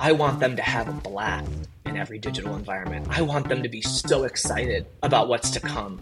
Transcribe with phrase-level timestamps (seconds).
[0.00, 1.50] I want them to have a blast
[1.84, 3.08] in every digital environment.
[3.10, 5.98] I want them to be so excited about what's to come.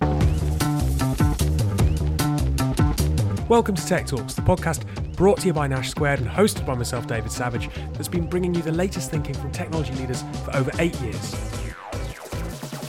[3.48, 4.84] Welcome to Tech Talks, the podcast
[5.16, 8.54] brought to you by Nash Squared and hosted by myself, David Savage, that's been bringing
[8.54, 11.34] you the latest thinking from technology leaders for over eight years.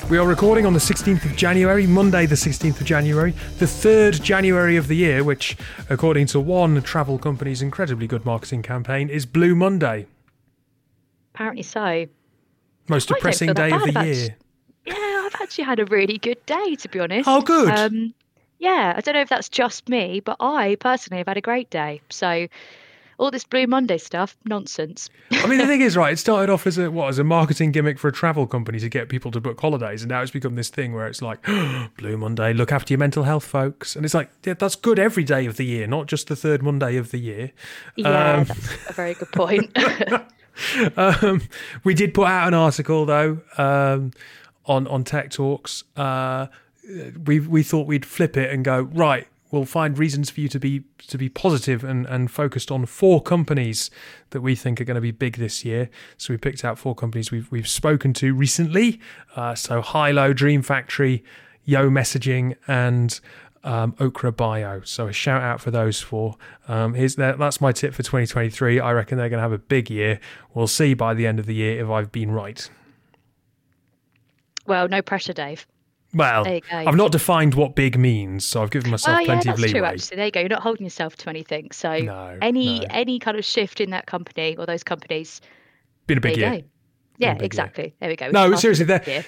[0.09, 4.21] We are recording on the 16th of January, Monday, the 16th of January, the third
[4.21, 5.55] January of the year, which,
[5.89, 10.05] according to one travel company's incredibly good marketing campaign, is Blue Monday.
[11.37, 12.07] Apparently so.
[12.87, 13.99] Most depressing day of the year.
[13.99, 14.35] Actually,
[14.87, 17.29] yeah, I've actually had a really good day, to be honest.
[17.29, 17.69] Oh, good.
[17.69, 18.15] Um,
[18.57, 21.69] yeah, I don't know if that's just me, but I personally have had a great
[21.69, 22.01] day.
[22.09, 22.47] So
[23.19, 25.11] all this Blue Monday stuff, nonsense.
[25.29, 26.13] I mean, the thing is, right?
[26.13, 28.89] It started off as a what as a marketing gimmick for a travel company to
[28.89, 31.43] get people to book holidays, and now it's become this thing where it's like
[31.97, 33.95] Blue Monday, look after your mental health, folks.
[33.95, 36.63] And it's like yeah, that's good every day of the year, not just the third
[36.63, 37.51] Monday of the year.
[37.95, 39.77] Yeah, Um, that's a very good point.
[40.97, 41.41] um,
[41.83, 44.11] we did put out an article though um,
[44.65, 45.83] on on Tech Talks.
[45.95, 46.47] Uh,
[47.25, 49.27] we we thought we'd flip it and go right.
[49.49, 53.21] We'll find reasons for you to be to be positive and, and focused on four
[53.21, 53.89] companies
[54.31, 55.89] that we think are going to be big this year.
[56.17, 58.99] So we picked out four companies we've we've spoken to recently.
[59.35, 61.23] Uh, so Hilo, Dream Factory,
[61.63, 63.19] Yo Messaging, and
[63.67, 64.81] um, Okra Bio.
[64.83, 66.35] So a shout out for those four.
[66.67, 68.79] Um, here's that, that's my tip for 2023.
[68.79, 70.19] I reckon they're going to have a big year.
[70.53, 72.69] We'll see by the end of the year if I've been right.
[74.65, 75.65] well, no pressure, Dave.
[76.13, 76.77] Well, There you go.
[76.77, 79.63] I've not defined what big means, so I've given myself Oh yeah, plenty that's of
[79.63, 79.79] leeway.
[79.79, 79.83] true.
[79.87, 80.39] Actually, there you go.
[80.39, 81.69] You're not holding yourself to anything.
[81.71, 82.85] So No, any no.
[82.89, 85.41] any kind of shift in that company or those companies,
[86.07, 86.49] Been a big year.
[86.49, 86.55] go.
[87.17, 87.45] Yeah, big year.
[87.45, 87.93] exactly.
[87.99, 88.31] There we go.
[88.31, 89.25] No, seriously, they're-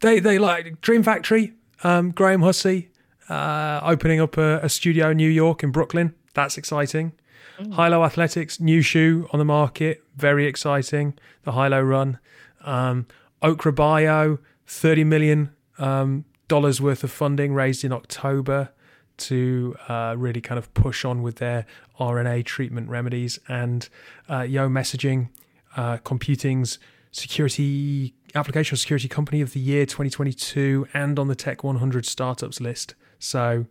[0.00, 2.88] They they like Dream Factory, um, Graham Hussey,
[3.28, 6.14] uh, opening up a, a studio in New York in Brooklyn.
[6.34, 7.12] That's exciting.
[7.58, 7.74] Mm.
[7.74, 11.14] Hilo Athletics, new shoe on the market, very exciting.
[11.42, 12.18] The Hilo run.
[12.62, 13.06] Um,
[13.42, 18.70] Okra Bio, thirty million um, dollars worth of funding raised in October
[19.16, 21.66] to uh, really kind of push on with their
[22.00, 23.88] RNA treatment remedies and
[24.28, 25.28] uh, Yo Messaging,
[25.76, 26.78] uh, Computing's
[27.12, 32.94] security application security company of the year 2022 and on the Tech 100 startups list.
[33.24, 33.66] So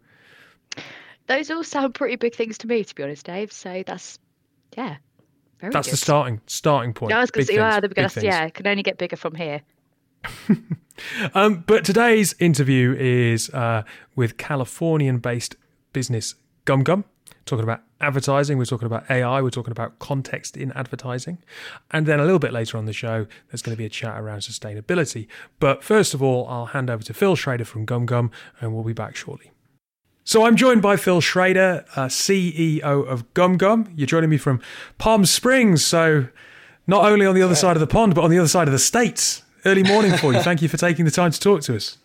[1.27, 3.51] Those all sound pretty big things to me, to be honest, Dave.
[3.51, 4.19] So that's
[4.75, 4.97] yeah,
[5.59, 5.93] very that's good.
[5.93, 7.11] the starting starting point.
[7.11, 7.89] Yeah, I was going to say, things, wow, there we go.
[7.89, 8.23] big That's- things.
[8.25, 9.61] yeah, it can only get bigger from here.
[11.33, 13.81] Um, but today's interview is uh,
[14.15, 15.55] with Californian-based
[15.91, 16.35] business
[16.67, 17.03] GumGum.
[17.45, 21.39] Talking about advertising, we're talking about AI, we're talking about context in advertising,
[21.91, 24.19] and then a little bit later on the show, there's going to be a chat
[24.19, 25.27] around sustainability.
[25.59, 28.83] But first of all, I'll hand over to Phil Schrader from Gum GumGum, and we'll
[28.83, 29.51] be back shortly.
[30.25, 33.93] So I'm joined by Phil Schrader, uh, CEO of Gum GumGum.
[33.95, 34.61] You're joining me from
[34.97, 36.27] Palm Springs, so
[36.87, 38.71] not only on the other side of the pond, but on the other side of
[38.71, 39.43] the states.
[39.65, 40.41] Early morning for you.
[40.41, 41.97] Thank you for taking the time to talk to us.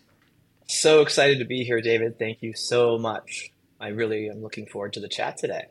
[0.67, 2.19] So excited to be here, David.
[2.19, 3.51] Thank you so much.
[3.79, 5.67] I really am looking forward to the chat today.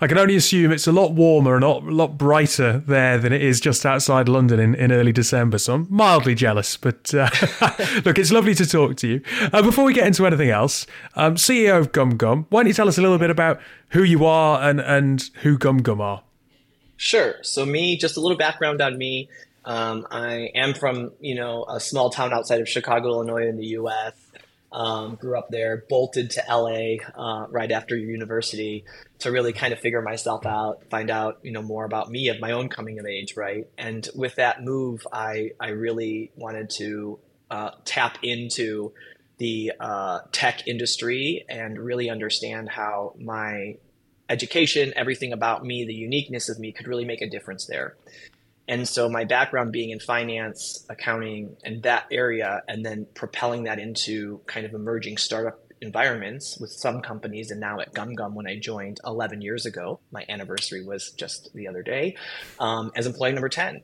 [0.00, 3.42] I can only assume it's a lot warmer and a lot, brighter there than it
[3.42, 5.58] is just outside London in, in early December.
[5.58, 6.76] So I'm mildly jealous.
[6.76, 7.30] But uh,
[8.04, 9.22] look, it's lovely to talk to you.
[9.52, 12.88] Uh, before we get into anything else, um, CEO of GumGum, why don't you tell
[12.88, 13.60] us a little bit about
[13.90, 16.22] who you are and, and who GumGum are?
[16.96, 17.36] Sure.
[17.42, 19.28] So me, just a little background on me.
[19.64, 23.66] Um, I am from you know a small town outside of Chicago, Illinois, in the
[23.66, 24.14] U.S.
[24.70, 28.84] Um, grew up there, bolted to LA uh, right after university
[29.20, 32.38] to really kind of figure myself out, find out you know more about me of
[32.38, 33.66] my own coming of age, right?
[33.78, 37.18] And with that move, I I really wanted to
[37.50, 38.92] uh, tap into
[39.38, 43.76] the uh, tech industry and really understand how my
[44.28, 47.96] education, everything about me, the uniqueness of me could really make a difference there.
[48.68, 53.78] And so my background being in finance, accounting, and that area, and then propelling that
[53.78, 58.58] into kind of emerging startup environments with some companies, and now at GumGum when I
[58.58, 62.16] joined 11 years ago, my anniversary was just the other day,
[62.58, 63.82] um, as employee number 10.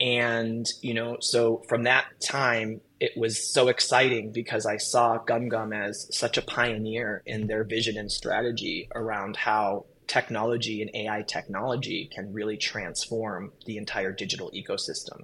[0.00, 5.74] And, you know, so from that time, it was so exciting because I saw GumGum
[5.74, 12.10] as such a pioneer in their vision and strategy around how technology and AI technology
[12.12, 15.22] can really transform the entire digital ecosystem.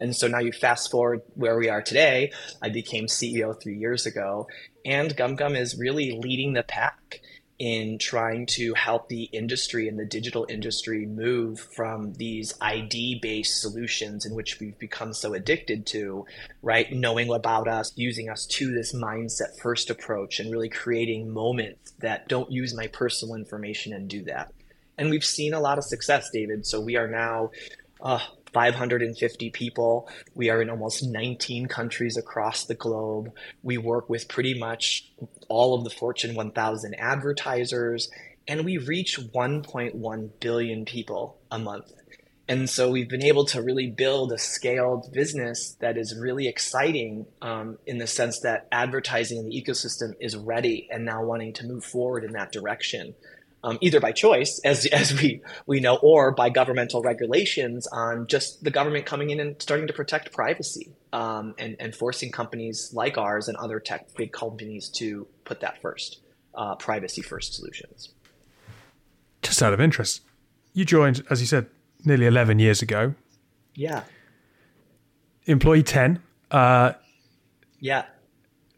[0.00, 2.32] And so now you fast forward where we are today.
[2.60, 4.48] I became CEO three years ago,
[4.84, 7.20] and GumGum is really leading the pack
[7.58, 13.60] in trying to help the industry and the digital industry move from these ID based
[13.60, 16.24] solutions in which we've become so addicted to,
[16.62, 16.92] right?
[16.92, 22.28] Knowing about us, using us to this mindset first approach, and really creating moments that
[22.28, 24.52] don't use my personal information and do that.
[24.96, 26.64] And we've seen a lot of success, David.
[26.64, 27.50] So we are now
[28.00, 28.20] uh,
[28.52, 30.08] 550 people.
[30.34, 33.32] We are in almost 19 countries across the globe.
[33.62, 35.10] We work with pretty much
[35.48, 38.10] all of the Fortune 1000 advertisers,
[38.46, 41.92] and we reach 1.1 billion people a month.
[42.50, 47.26] And so we've been able to really build a scaled business that is really exciting
[47.42, 51.66] um, in the sense that advertising in the ecosystem is ready and now wanting to
[51.66, 53.14] move forward in that direction
[53.64, 58.62] um, either by choice, as as we we know, or by governmental regulations on just
[58.64, 63.18] the government coming in and starting to protect privacy um, and and forcing companies like
[63.18, 66.20] ours and other tech big companies to put that first,
[66.54, 68.10] uh, privacy first solutions.
[69.42, 70.22] Just out of interest,
[70.72, 71.66] you joined, as you said,
[72.04, 73.14] nearly eleven years ago.
[73.74, 74.02] Yeah.
[75.46, 76.22] Employee ten.
[76.50, 76.92] Uh,
[77.80, 78.04] yeah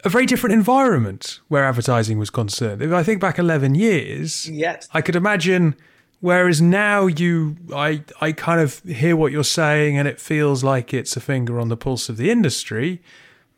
[0.04, 2.82] a very different environment where advertising was concerned.
[2.82, 4.88] If I think back 11 years, yes.
[4.92, 5.76] I could imagine
[6.20, 10.94] whereas now you I I kind of hear what you're saying and it feels like
[10.94, 13.02] it's a finger on the pulse of the industry.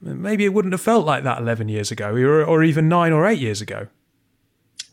[0.00, 3.25] Maybe it wouldn't have felt like that 11 years ago or, or even 9 or
[3.25, 3.87] 8 years ago.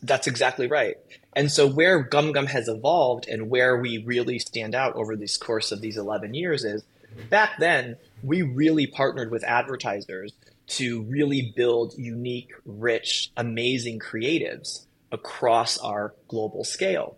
[0.02, 0.98] That's exactly right.
[1.34, 5.72] And so where GumGum has evolved and where we really stand out over this course
[5.72, 6.84] of these 11 years is
[7.28, 10.32] back then we really partnered with advertisers
[10.68, 17.16] to really build unique, rich, amazing creatives across our global scale.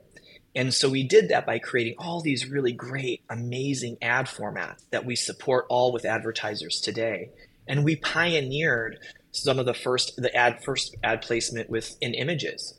[0.54, 5.06] And so we did that by creating all these really great, amazing ad formats that
[5.06, 7.31] we support all with advertisers today.
[7.66, 8.99] And we pioneered
[9.31, 12.75] some of the first, the ad first ad placement with in images.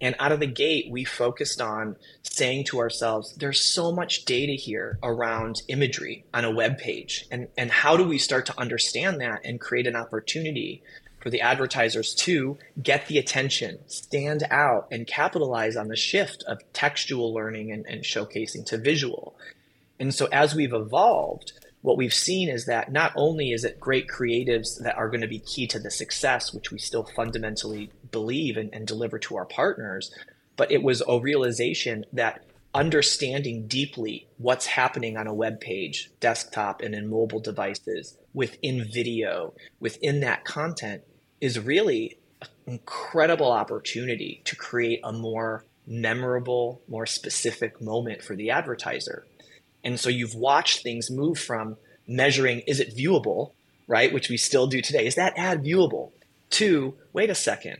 [0.00, 4.54] And out of the gate, we focused on saying to ourselves, there's so much data
[4.54, 7.24] here around imagery on a web page.
[7.30, 10.82] And, and how do we start to understand that and create an opportunity
[11.22, 16.60] for the advertisers to get the attention, stand out, and capitalize on the shift of
[16.72, 19.34] textual learning and, and showcasing to visual?
[19.98, 24.08] And so as we've evolved, what we've seen is that not only is it great
[24.08, 28.56] creatives that are going to be key to the success, which we still fundamentally believe
[28.56, 30.12] and, and deliver to our partners,
[30.56, 32.44] but it was a realization that
[32.74, 39.52] understanding deeply what's happening on a web page, desktop, and in mobile devices, within video,
[39.80, 41.02] within that content,
[41.42, 48.50] is really an incredible opportunity to create a more memorable, more specific moment for the
[48.50, 49.26] advertiser.
[49.82, 53.50] And so you've watched things move from measuring is it viewable,
[53.88, 56.12] right, which we still do today, is that ad viewable,
[56.50, 57.78] to wait a second.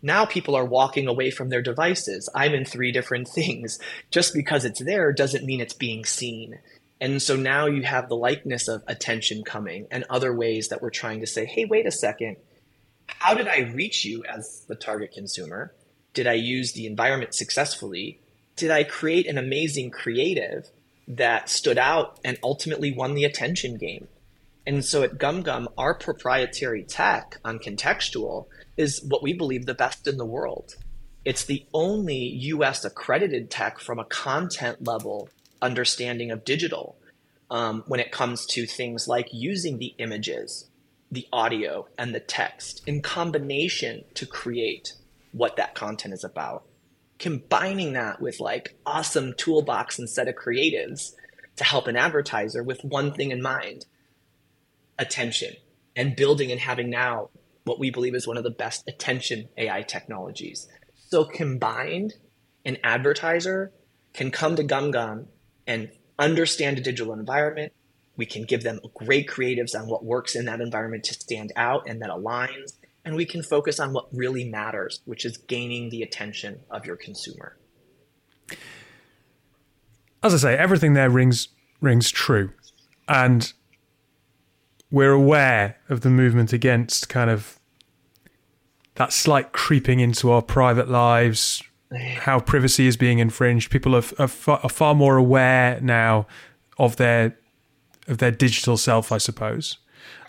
[0.00, 2.28] Now people are walking away from their devices.
[2.36, 3.80] I'm in three different things.
[4.12, 6.60] Just because it's there doesn't mean it's being seen.
[7.00, 10.90] And so now you have the likeness of attention coming and other ways that we're
[10.90, 12.36] trying to say, hey, wait a second.
[13.06, 15.72] How did I reach you as the target consumer?
[16.14, 18.20] Did I use the environment successfully?
[18.56, 20.68] Did I create an amazing creative
[21.08, 24.08] that stood out and ultimately won the attention game.
[24.66, 28.46] And so at GumGum, our proprietary tech on contextual
[28.76, 30.76] is what we believe the best in the world.
[31.24, 35.28] It's the only US accredited tech from a content level
[35.60, 36.96] understanding of digital
[37.50, 40.68] um, when it comes to things like using the images,
[41.12, 44.94] the audio, and the text in combination to create
[45.30, 46.64] what that content is about
[47.22, 51.12] combining that with like awesome toolbox and set of creatives
[51.54, 53.86] to help an advertiser with one thing in mind
[54.98, 55.54] attention
[55.94, 57.30] and building and having now
[57.62, 60.66] what we believe is one of the best attention AI technologies.
[61.10, 62.14] So combined,
[62.64, 63.70] an advertiser
[64.14, 65.26] can come to GumGum
[65.64, 67.72] and understand a digital environment.
[68.16, 71.88] We can give them great creatives on what works in that environment to stand out
[71.88, 72.72] and that aligns
[73.04, 76.96] and we can focus on what really matters, which is gaining the attention of your
[76.96, 77.56] consumer.
[80.22, 81.48] As I say, everything there rings
[81.80, 82.52] rings true,
[83.08, 83.52] and
[84.90, 87.58] we're aware of the movement against kind of
[88.94, 91.62] that slight creeping into our private lives,
[92.18, 93.70] how privacy is being infringed.
[93.70, 96.26] People are, are, far, are far more aware now
[96.78, 97.36] of their
[98.08, 99.78] of their digital self, I suppose.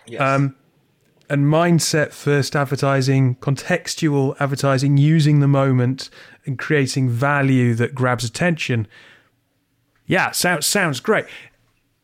[0.06, 0.20] Yes.
[0.20, 0.56] Um,
[1.30, 6.10] and mindset first advertising, contextual advertising, using the moment
[6.44, 8.86] and creating value that grabs attention.
[10.06, 11.24] Yeah, sounds sounds great.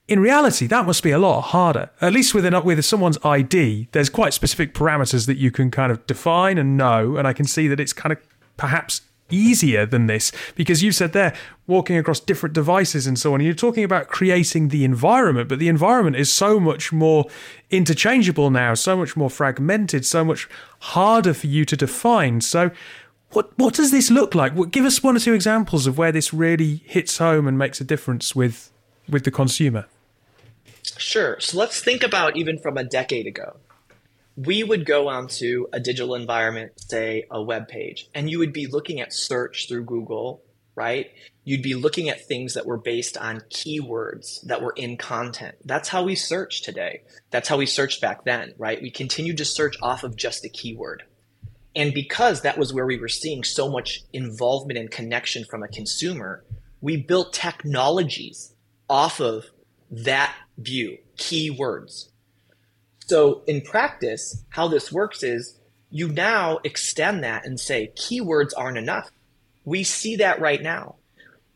[0.08, 1.90] In reality, that must be a lot harder.
[2.00, 5.92] At least with an, with someone's ID, there's quite specific parameters that you can kind
[5.92, 8.18] of define and know, and I can see that it's kind of
[8.56, 11.34] perhaps easier than this because you said there
[11.66, 13.40] walking across different devices and so on.
[13.40, 17.26] You're talking about creating the environment, but the environment is so much more
[17.70, 20.48] interchangeable now, so much more fragmented, so much
[20.80, 22.40] harder for you to define.
[22.40, 22.70] So,
[23.32, 24.70] what what does this look like?
[24.72, 27.84] Give us one or two examples of where this really hits home and makes a
[27.84, 28.72] difference with
[29.08, 29.86] with the consumer?
[30.96, 31.38] Sure.
[31.40, 33.56] So let's think about even from a decade ago.
[34.36, 38.66] We would go onto a digital environment, say a web page, and you would be
[38.66, 40.42] looking at search through Google,
[40.74, 41.10] right?
[41.44, 45.56] You'd be looking at things that were based on keywords that were in content.
[45.64, 47.02] That's how we search today.
[47.30, 48.80] That's how we searched back then, right?
[48.80, 51.02] We continued to search off of just a keyword.
[51.74, 55.68] And because that was where we were seeing so much involvement and connection from a
[55.68, 56.44] consumer,
[56.80, 58.54] we built technologies
[58.88, 59.46] off of
[59.90, 62.09] that view, keywords.
[63.10, 65.58] So in practice, how this works is
[65.90, 69.10] you now extend that and say keywords aren't enough.
[69.64, 70.94] We see that right now.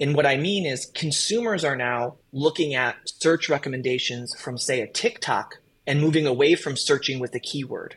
[0.01, 4.89] And what I mean is consumers are now looking at search recommendations from say a
[4.89, 7.95] TikTok and moving away from searching with a keyword.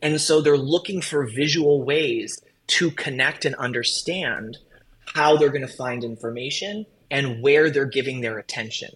[0.00, 4.58] And so they're looking for visual ways to connect and understand
[5.06, 8.90] how they're going to find information and where they're giving their attention.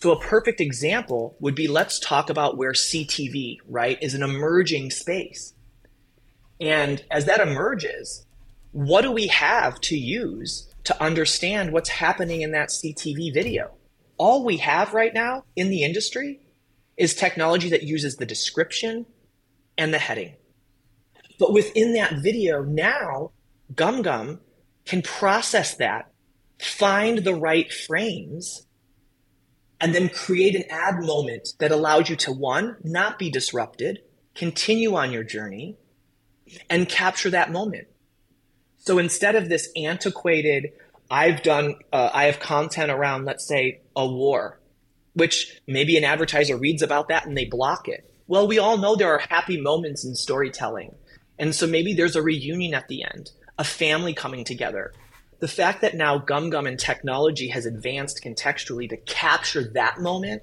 [0.00, 4.90] So a perfect example would be let's talk about where CTV, right, is an emerging
[4.90, 5.54] space.
[6.60, 8.24] And as that emerges,
[8.72, 13.72] what do we have to use to understand what's happening in that CTV video?
[14.18, 16.40] All we have right now in the industry
[16.96, 19.06] is technology that uses the description
[19.76, 20.34] and the heading.
[21.38, 23.32] But within that video, now
[23.74, 24.40] GumGum
[24.84, 26.10] can process that,
[26.60, 28.66] find the right frames,
[29.80, 34.00] and then create an ad moment that allows you to one, not be disrupted,
[34.34, 35.76] continue on your journey,
[36.68, 37.86] and capture that moment.
[38.78, 40.72] So instead of this antiquated,
[41.10, 44.58] I've done, uh, I have content around, let's say, a war,
[45.14, 48.12] which maybe an advertiser reads about that and they block it.
[48.26, 50.94] Well, we all know there are happy moments in storytelling.
[51.38, 54.92] And so maybe there's a reunion at the end, a family coming together.
[55.40, 60.42] The fact that now GumGum and technology has advanced contextually to capture that moment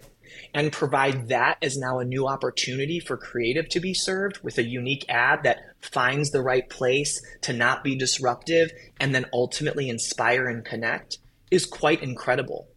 [0.54, 4.64] and provide that as now a new opportunity for creative to be served with a
[4.64, 10.48] unique ad that finds the right place to not be disruptive and then ultimately inspire
[10.48, 11.18] and connect
[11.52, 12.68] is quite incredible.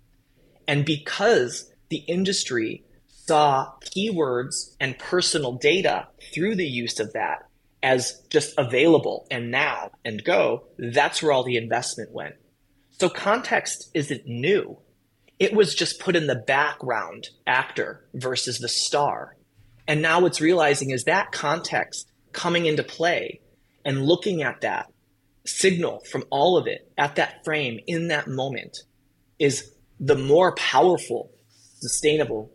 [0.66, 7.47] And because the industry saw keywords and personal data through the use of that
[7.82, 12.34] as just available and now and go, that's where all the investment went.
[12.98, 14.78] So context isn't new.
[15.38, 19.36] It was just put in the background actor versus the star.
[19.86, 23.40] And now what's realizing is that context coming into play
[23.84, 24.92] and looking at that
[25.46, 28.78] signal from all of it at that frame in that moment
[29.38, 31.30] is the more powerful,
[31.80, 32.50] sustainable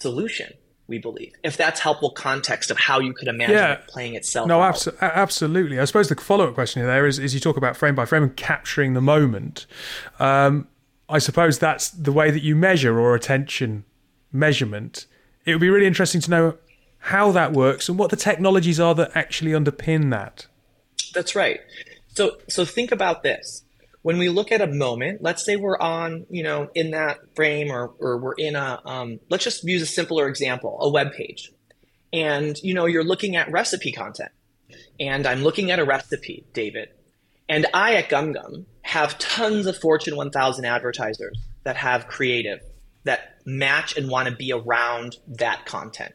[0.00, 0.52] solution
[0.88, 1.34] we believe.
[1.42, 3.72] If that's helpful context of how you could imagine yeah.
[3.74, 5.80] it playing itself no abso- absolutely.
[5.80, 8.36] I suppose the follow-up question there is, is you talk about frame by frame and
[8.36, 9.66] capturing the moment.
[10.18, 10.68] Um,
[11.08, 13.84] i suppose that's the way that you measure or attention
[14.32, 15.06] measurement.
[15.44, 16.58] It would be really interesting to know
[16.98, 20.46] how that works and what the technologies are that actually underpin that.
[21.14, 21.60] That's right.
[22.08, 23.62] So so think about this
[24.06, 27.72] when we look at a moment, let's say we're on, you know, in that frame
[27.72, 31.50] or, or we're in a, um, let's just use a simpler example, a web page.
[32.12, 34.30] And, you know, you're looking at recipe content.
[35.00, 36.90] And I'm looking at a recipe, David.
[37.48, 42.60] And I at GumGum have tons of Fortune 1000 advertisers that have creative
[43.02, 46.14] that match and want to be around that content,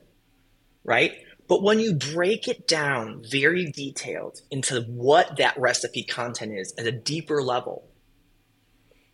[0.85, 1.11] right?
[1.51, 6.87] But when you break it down very detailed into what that recipe content is at
[6.87, 7.89] a deeper level,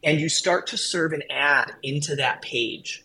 [0.03, 3.03] and you start to serve an ad into that page,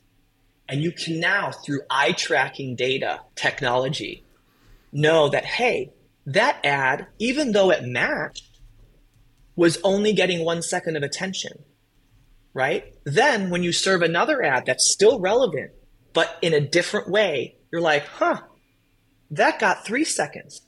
[0.69, 4.23] and you can now, through eye tracking data technology,
[4.93, 5.95] know that, hey,
[6.27, 8.59] that ad, even though it matched,
[9.57, 11.65] was only getting one second of attention,
[12.53, 12.95] right?
[13.05, 15.71] Then when you serve another ad that's still relevant,
[16.13, 18.43] but in a different way, you're like, huh,
[19.33, 20.61] that got three seconds.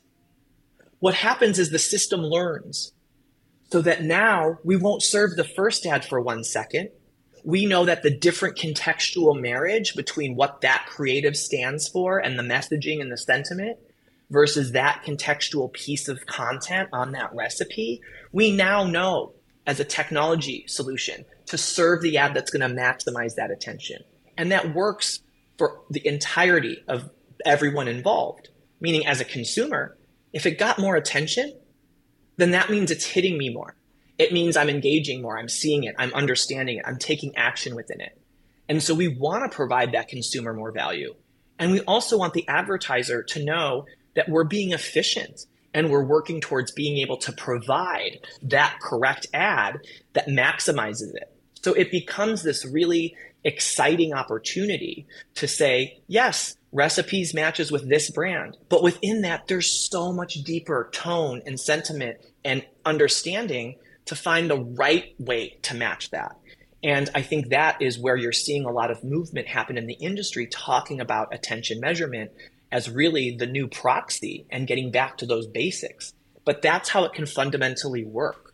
[0.98, 2.92] What happens is the system learns
[3.70, 6.88] so that now we won't serve the first ad for one second.
[7.44, 12.42] We know that the different contextual marriage between what that creative stands for and the
[12.42, 13.78] messaging and the sentiment
[14.30, 18.00] versus that contextual piece of content on that recipe,
[18.32, 19.34] we now know
[19.66, 24.02] as a technology solution to serve the ad that's going to maximize that attention.
[24.38, 25.20] And that works
[25.58, 27.10] for the entirety of
[27.44, 28.48] everyone involved.
[28.80, 29.96] Meaning, as a consumer,
[30.32, 31.54] if it got more attention,
[32.36, 33.76] then that means it's hitting me more.
[34.18, 35.38] It means I'm engaging more.
[35.38, 35.94] I'm seeing it.
[35.98, 36.84] I'm understanding it.
[36.86, 38.18] I'm taking action within it.
[38.68, 41.14] And so we want to provide that consumer more value.
[41.58, 46.40] And we also want the advertiser to know that we're being efficient and we're working
[46.40, 49.80] towards being able to provide that correct ad
[50.12, 51.32] that maximizes it.
[51.62, 58.56] So it becomes this really exciting opportunity to say, yes, recipes matches with this brand.
[58.68, 63.76] But within that, there's so much deeper tone and sentiment and understanding
[64.06, 66.36] to find the right way to match that.
[66.82, 69.94] And I think that is where you're seeing a lot of movement happen in the
[69.94, 72.32] industry, talking about attention measurement
[72.70, 76.12] as really the new proxy and getting back to those basics.
[76.44, 78.52] But that's how it can fundamentally work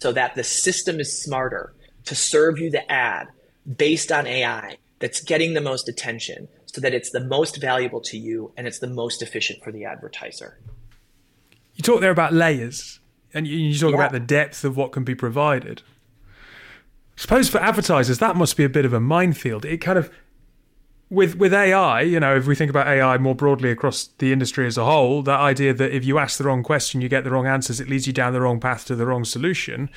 [0.00, 1.72] so that the system is smarter
[2.04, 3.28] to serve you the ad
[3.76, 8.16] based on AI that's getting the most attention so that it's the most valuable to
[8.16, 10.58] you and it's the most efficient for the advertiser.
[11.74, 13.00] You talk there about layers
[13.34, 13.96] and you, talk yeah.
[13.96, 15.82] about the depth of what can be provided.
[17.16, 19.64] Suppose for advertisers, that must be a bit of a minefield.
[19.64, 20.10] It kind of
[21.10, 24.66] with with AI, you know, if we think about AI more broadly across the industry
[24.66, 27.30] as a whole, that idea that if you ask the wrong question, you get the
[27.30, 29.90] wrong answers, it leads you down the wrong path to the wrong solution.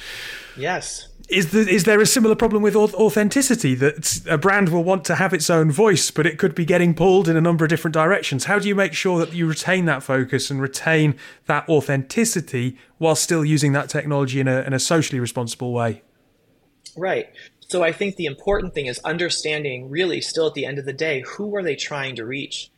[0.58, 1.08] Yes.
[1.30, 5.16] Is, the, is there a similar problem with authenticity that a brand will want to
[5.16, 7.94] have its own voice, but it could be getting pulled in a number of different
[7.94, 8.46] directions?
[8.46, 11.16] How do you make sure that you retain that focus and retain
[11.46, 16.04] that authenticity while still using that technology in a, in a socially responsible way?
[16.98, 17.30] Right.
[17.62, 20.94] So I think the important thing is understanding really still at the end of the
[20.94, 22.70] day, who are they trying to reach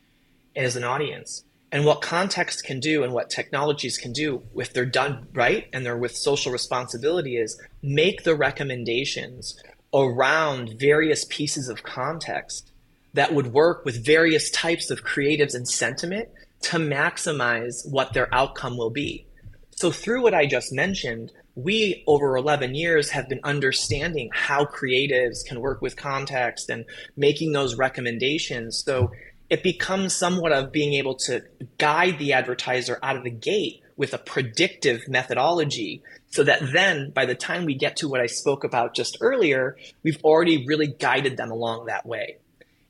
[0.54, 1.44] as an audience?
[1.76, 5.84] And what context can do and what technologies can do if they're done right and
[5.84, 12.72] they're with social responsibility is make the recommendations around various pieces of context
[13.12, 16.30] that would work with various types of creatives and sentiment
[16.62, 19.26] to maximize what their outcome will be.
[19.72, 25.44] So through what I just mentioned, we over 11 years have been understanding how creatives
[25.44, 26.86] can work with context and
[27.18, 29.10] making those recommendations so
[29.48, 31.42] it becomes somewhat of being able to
[31.78, 37.24] guide the advertiser out of the gate with a predictive methodology so that then by
[37.24, 41.36] the time we get to what I spoke about just earlier, we've already really guided
[41.36, 42.38] them along that way.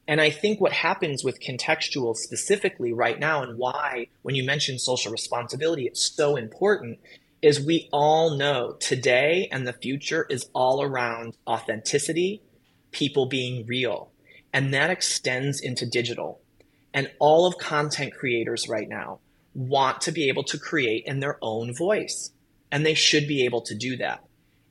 [0.08, 4.78] And I think what happens with contextual specifically right now and why when you mention
[4.78, 6.98] social responsibility, it's so important
[7.42, 12.40] is we all know today and the future is all around authenticity,
[12.92, 14.10] people being real.
[14.52, 16.40] And that extends into digital.
[16.96, 19.20] And all of content creators right now
[19.54, 22.32] want to be able to create in their own voice.
[22.72, 24.24] And they should be able to do that.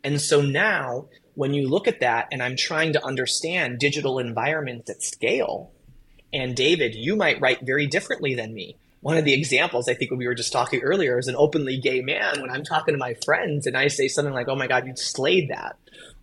[0.03, 4.89] And so now, when you look at that, and I'm trying to understand digital environments
[4.89, 5.71] at scale,
[6.33, 10.09] and David, you might write very differently than me one of the examples I think
[10.09, 13.13] we were just talking earlier is an openly gay man when I'm talking to my
[13.23, 15.75] friends and I say something like, "Oh my God, you slayed that,"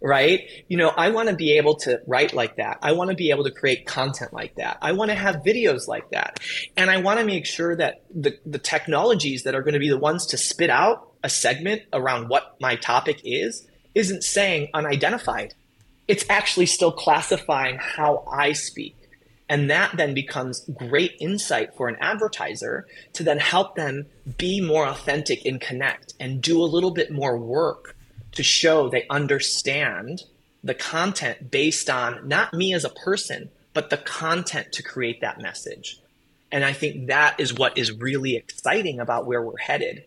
[0.02, 0.48] right?
[0.68, 2.78] You know, I want to be able to write like that.
[2.82, 4.78] I want to be able to create content like that.
[4.82, 6.40] I want to have videos like that,
[6.76, 9.90] and I want to make sure that the the technologies that are going to be
[9.90, 15.54] the ones to spit out a segment around what my topic is isn't saying unidentified.
[16.08, 18.96] It's actually still classifying how I speak
[19.52, 24.06] and that then becomes great insight for an advertiser to then help them
[24.38, 27.94] be more authentic and connect and do a little bit more work
[28.32, 30.22] to show they understand
[30.64, 35.40] the content based on not me as a person, but the content to create that
[35.40, 36.00] message.
[36.50, 40.04] And I think that is what is really exciting about where we're headed.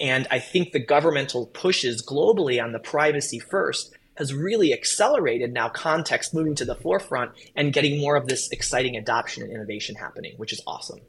[0.00, 5.68] And I think the governmental pushes globally on the privacy first has really accelerated now
[5.68, 10.34] context moving to the forefront and getting more of this exciting adoption and innovation happening,
[10.36, 11.00] which is awesome.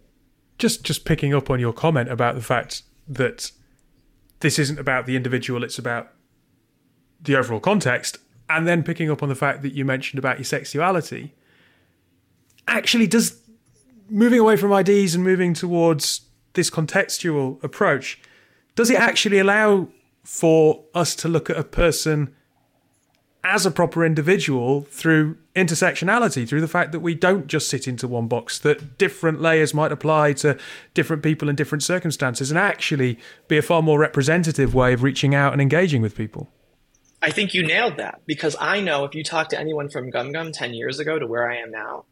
[0.57, 3.51] Just just picking up on your comment about the fact that
[4.39, 6.11] this isn't about the individual, it's about
[7.23, 8.17] the overall context,
[8.49, 11.33] and then picking up on the fact that you mentioned about your sexuality.
[12.67, 13.39] Actually, does
[14.09, 16.21] moving away from IDs and moving towards
[16.53, 18.19] this contextual approach,
[18.75, 19.87] does it actually allow
[20.23, 22.33] for us to look at a person
[23.43, 28.07] as a proper individual through intersectionality, through the fact that we don't just sit into
[28.07, 30.57] one box, that different layers might apply to
[30.93, 35.35] different people in different circumstances and actually be a far more representative way of reaching
[35.35, 36.49] out and engaging with people.
[37.23, 40.51] I think you nailed that because I know if you talk to anyone from GumGum
[40.51, 42.03] 10 years ago to where I am now,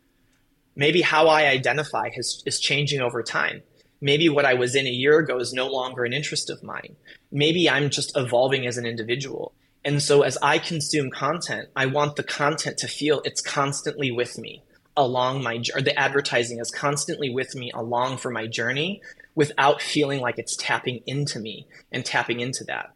[0.74, 3.62] maybe how I identify has, is changing over time.
[4.00, 6.95] Maybe what I was in a year ago is no longer an interest of mine.
[7.30, 9.54] Maybe I'm just evolving as an individual.
[9.84, 14.38] And so as I consume content, I want the content to feel it's constantly with
[14.38, 14.63] me
[14.95, 19.02] along my or the advertising is constantly with me along for my journey
[19.36, 22.93] without feeling like it's tapping into me and tapping into that.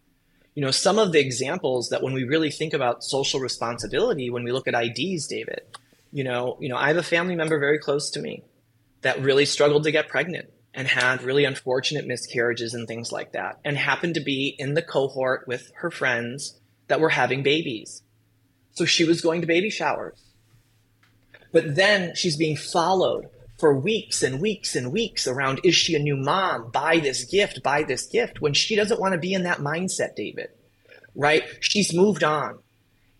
[0.55, 4.43] You know, some of the examples that when we really think about social responsibility, when
[4.43, 5.61] we look at IDs, David,
[6.11, 8.43] you know, you know, I have a family member very close to me
[9.01, 13.59] that really struggled to get pregnant and had really unfortunate miscarriages and things like that
[13.63, 18.01] and happened to be in the cohort with her friends that were having babies.
[18.71, 20.21] So she was going to baby showers.
[21.51, 25.99] But then she's being followed for weeks and weeks and weeks around is she a
[25.99, 26.71] new mom?
[26.71, 30.15] Buy this gift, buy this gift when she doesn't want to be in that mindset,
[30.15, 30.49] David.
[31.15, 31.43] Right?
[31.61, 32.59] She's moved on.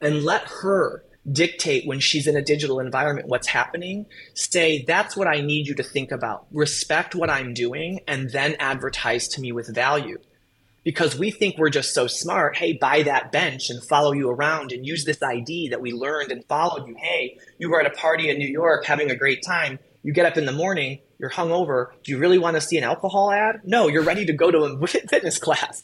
[0.02, 4.06] And let her dictate when she's in a digital environment what's happening.
[4.34, 6.46] Say, that's what I need you to think about.
[6.52, 10.20] Respect what I'm doing and then advertise to me with value
[10.84, 12.56] because we think we're just so smart.
[12.56, 16.32] Hey, buy that bench and follow you around and use this ID that we learned
[16.32, 16.96] and followed you.
[16.96, 19.80] Hey, you were at a party in New York having a great time.
[20.06, 21.88] You get up in the morning, you're hungover.
[22.04, 23.62] Do you really want to see an alcohol ad?
[23.64, 25.84] No, you're ready to go to a fitness class.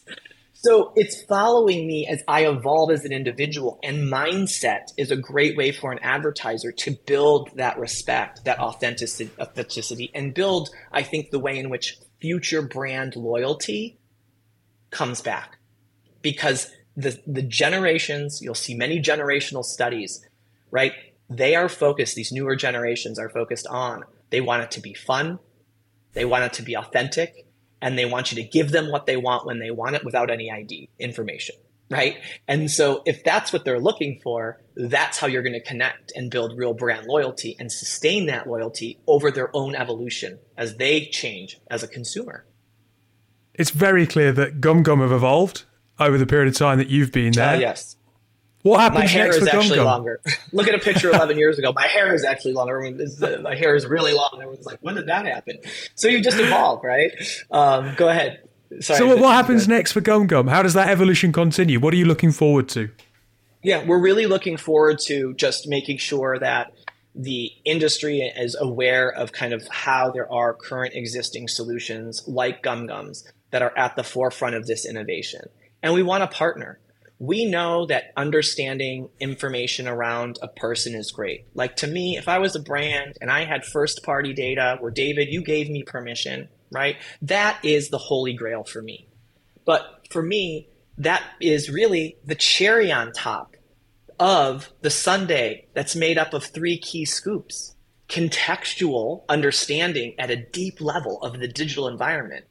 [0.54, 3.80] So it's following me as I evolve as an individual.
[3.82, 9.32] And mindset is a great way for an advertiser to build that respect, that authenticity,
[9.40, 13.98] authenticity and build, I think, the way in which future brand loyalty
[14.92, 15.58] comes back
[16.22, 20.24] because the, the generations, you'll see many generational studies,
[20.70, 20.94] right?
[21.32, 25.40] They are focused, these newer generations are focused on, they want it to be fun,
[26.14, 27.46] they want it to be authentic,
[27.82, 30.30] and they want you to give them what they want when they want it without
[30.30, 31.56] any ID information,
[31.90, 32.18] right?
[32.48, 36.30] And so if that's what they're looking for, that's how you're going to connect and
[36.30, 41.60] build real brand loyalty and sustain that loyalty over their own evolution as they change
[41.70, 42.46] as a consumer
[43.54, 45.64] it's very clear that GumGum have evolved
[46.00, 47.56] over the period of time that you've been there.
[47.56, 47.96] Uh, yes.
[48.64, 49.86] What happens my hair next is actually GumGum?
[49.86, 50.22] longer.
[50.52, 51.74] Look at a picture 11 years ago.
[51.74, 52.80] My hair is actually longer.
[52.80, 54.32] I mean, uh, my hair is really long.
[54.34, 55.58] Everyone's like, when did that happen?
[55.96, 57.12] So you just evolve, right?
[57.50, 58.48] Um, go ahead.
[58.80, 60.50] Sorry, so what, what happens next for GumGum?
[60.50, 61.80] How does that evolution continue?
[61.80, 62.90] What are you looking forward to?
[63.64, 66.74] Yeah, we're really looking forward to just making sure that
[67.14, 73.30] the industry is aware of kind of how there are current existing solutions like GumGum's
[73.52, 75.42] that are at the forefront of this innovation.
[75.84, 76.80] And we want to partner.
[77.22, 81.46] We know that understanding information around a person is great.
[81.54, 84.90] Like to me, if I was a brand and I had first party data where
[84.90, 86.98] David, you gave me permission, right?
[87.22, 89.08] That is the holy grail for me.
[89.66, 93.56] But for me, that is really the cherry on top
[94.20, 97.76] of the sundae that's made up of three key scoops
[98.10, 102.46] contextual understanding at a deep level of the digital environment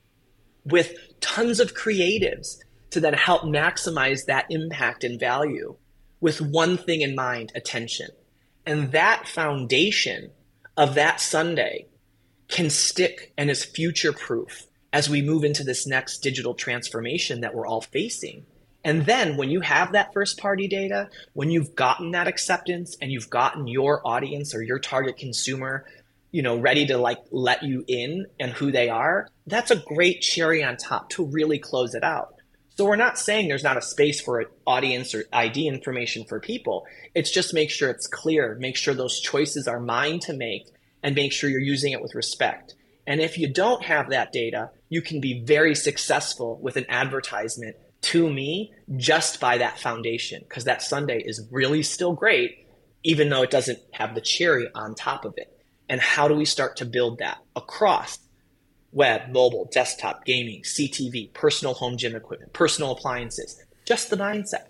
[0.64, 2.58] with tons of creatives
[2.90, 5.76] to then help maximize that impact and value
[6.20, 8.08] with one thing in mind attention.
[8.66, 10.30] And that foundation
[10.76, 11.86] of that sundae
[12.48, 17.54] can stick and is future proof as we move into this next digital transformation that
[17.54, 18.44] we're all facing.
[18.82, 23.12] And then when you have that first party data, when you've gotten that acceptance and
[23.12, 25.84] you've gotten your audience or your target consumer
[26.32, 30.20] you know, ready to like let you in and who they are, that's a great
[30.20, 32.34] cherry on top to really close it out.
[32.80, 36.86] So we're not saying there's not a space for audience or ID information for people.
[37.14, 40.66] It's just make sure it's clear, make sure those choices are mine to make,
[41.02, 42.74] and make sure you're using it with respect.
[43.06, 47.76] And if you don't have that data, you can be very successful with an advertisement
[48.00, 52.66] to me just by that foundation, because that sundae is really still great,
[53.02, 55.54] even though it doesn't have the cherry on top of it.
[55.90, 58.18] And how do we start to build that across
[58.92, 63.62] web, mobile, desktop, gaming, CTV, personal home gym equipment, personal appliances?
[63.84, 64.66] Just the mindset,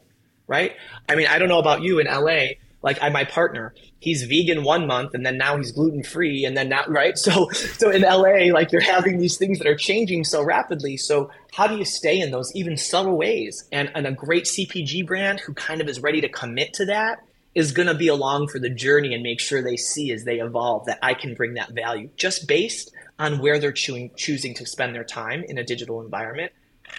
[0.47, 0.77] right?
[1.09, 2.55] I mean, I don't know about you in LA.
[2.83, 6.57] Like I, my partner, he's vegan one month and then now he's gluten free and
[6.57, 7.19] then now, right?
[7.19, 10.97] So, so in LA, like you're having these things that are changing so rapidly.
[10.97, 13.69] So how do you stay in those even subtle ways?
[13.71, 17.23] And, and a great CPG brand who kind of is ready to commit to that
[17.55, 20.39] is going to be along for the journey and make sure they see as they
[20.39, 24.67] evolve that I can bring that value just based on where they're chewing, choosing to
[24.67, 26.53] spend their time in a digital environment,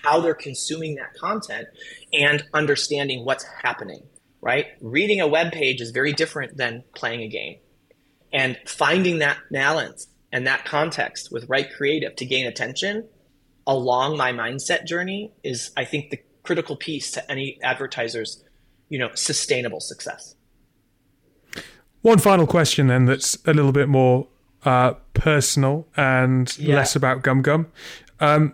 [0.03, 1.67] how they're consuming that content,
[2.13, 4.03] and understanding what's happening,
[4.39, 4.67] right?
[4.79, 7.57] Reading a web page is very different than playing a game.
[8.31, 13.09] And finding that balance and that context with right creative to gain attention
[13.67, 18.43] along my mindset journey is, I think, the critical piece to any advertiser's
[18.91, 20.35] you know, sustainable success.
[22.01, 24.27] One final question, then, that's a little bit more
[24.65, 26.75] uh, personal and yeah.
[26.75, 27.67] less about GumGum.
[28.19, 28.53] Um,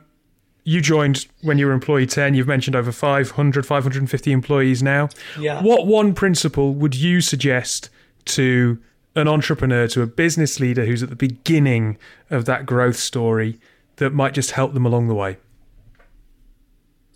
[0.64, 2.34] you joined when you were employee 10.
[2.34, 5.10] You've mentioned over 500, 550 employees now.
[5.40, 5.62] Yeah.
[5.62, 7.90] What one principle would you suggest
[8.26, 8.78] to
[9.16, 11.98] an entrepreneur, to a business leader who's at the beginning
[12.30, 13.60] of that growth story
[13.96, 15.38] that might just help them along the way?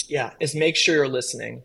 [0.07, 1.61] Yeah, is make sure you're listening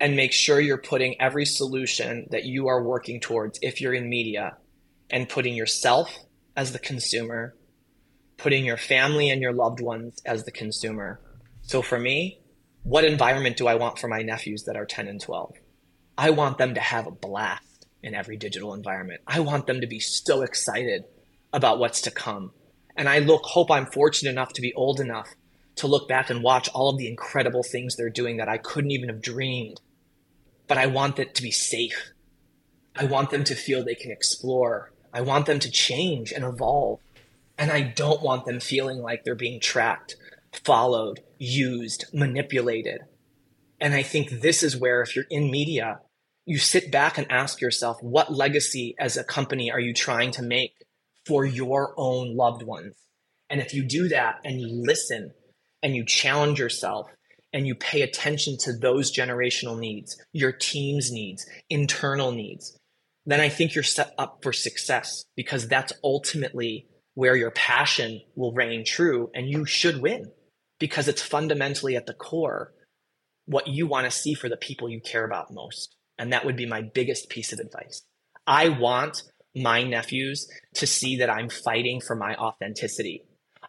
[0.00, 4.08] and make sure you're putting every solution that you are working towards if you're in
[4.08, 4.56] media
[5.10, 6.18] and putting yourself
[6.56, 7.54] as the consumer,
[8.36, 11.20] putting your family and your loved ones as the consumer.
[11.62, 12.40] So for me,
[12.82, 15.54] what environment do I want for my nephews that are 10 and 12?
[16.16, 19.22] I want them to have a blast in every digital environment.
[19.26, 21.04] I want them to be so excited
[21.52, 22.52] about what's to come.
[22.96, 25.28] And I look hope I'm fortunate enough to be old enough
[25.76, 28.92] to look back and watch all of the incredible things they're doing that I couldn't
[28.92, 29.80] even have dreamed.
[30.68, 32.12] But I want it to be safe.
[32.94, 34.92] I want them to feel they can explore.
[35.14, 37.00] I want them to change and evolve.
[37.56, 40.16] And I don't want them feeling like they're being tracked,
[40.64, 43.02] followed, used, manipulated.
[43.80, 46.00] And I think this is where, if you're in media,
[46.44, 50.42] you sit back and ask yourself, what legacy as a company are you trying to
[50.42, 50.72] make
[51.24, 52.96] for your own loved ones?
[53.48, 55.32] And if you do that and you listen
[55.82, 57.08] and you challenge yourself
[57.52, 62.76] and you pay attention to those generational needs, your team's needs, internal needs,
[63.26, 68.52] then I think you're set up for success because that's ultimately where your passion will
[68.52, 70.30] reign true and you should win
[70.78, 72.72] because it's fundamentally at the core
[73.46, 75.96] what you want to see for the people you care about most.
[76.18, 78.02] And that would be my biggest piece of advice.
[78.46, 79.22] I want
[79.54, 83.24] my nephews to see that I'm fighting for my authenticity.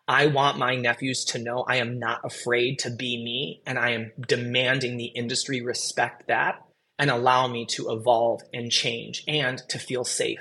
[0.08, 3.92] I want my nephews to know I am not afraid to be me and I
[3.92, 6.62] am demanding the industry respect that
[6.98, 10.40] and allow me to evolve and change and to feel safe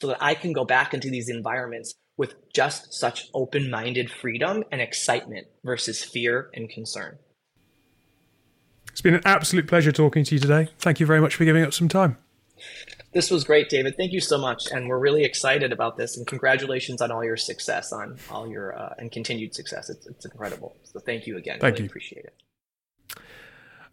[0.00, 4.64] so that I can go back into these environments with just such open minded freedom
[4.70, 7.18] and excitement versus fear and concern.
[8.90, 10.68] It's been an absolute pleasure talking to you today.
[10.78, 12.16] Thank you very much for giving up some time.
[13.12, 13.96] This was great, David.
[13.96, 16.16] Thank you so much, and we're really excited about this.
[16.16, 19.90] And congratulations on all your success, on all your uh, and continued success.
[19.90, 20.76] It's, it's incredible.
[20.84, 21.58] So thank you again.
[21.60, 21.88] Thank really you.
[21.88, 22.34] Appreciate it.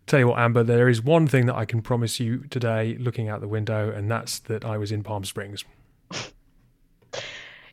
[0.07, 3.29] Tell you what, Amber, there is one thing that I can promise you today, looking
[3.29, 5.63] out the window, and that's that I was in Palm Springs.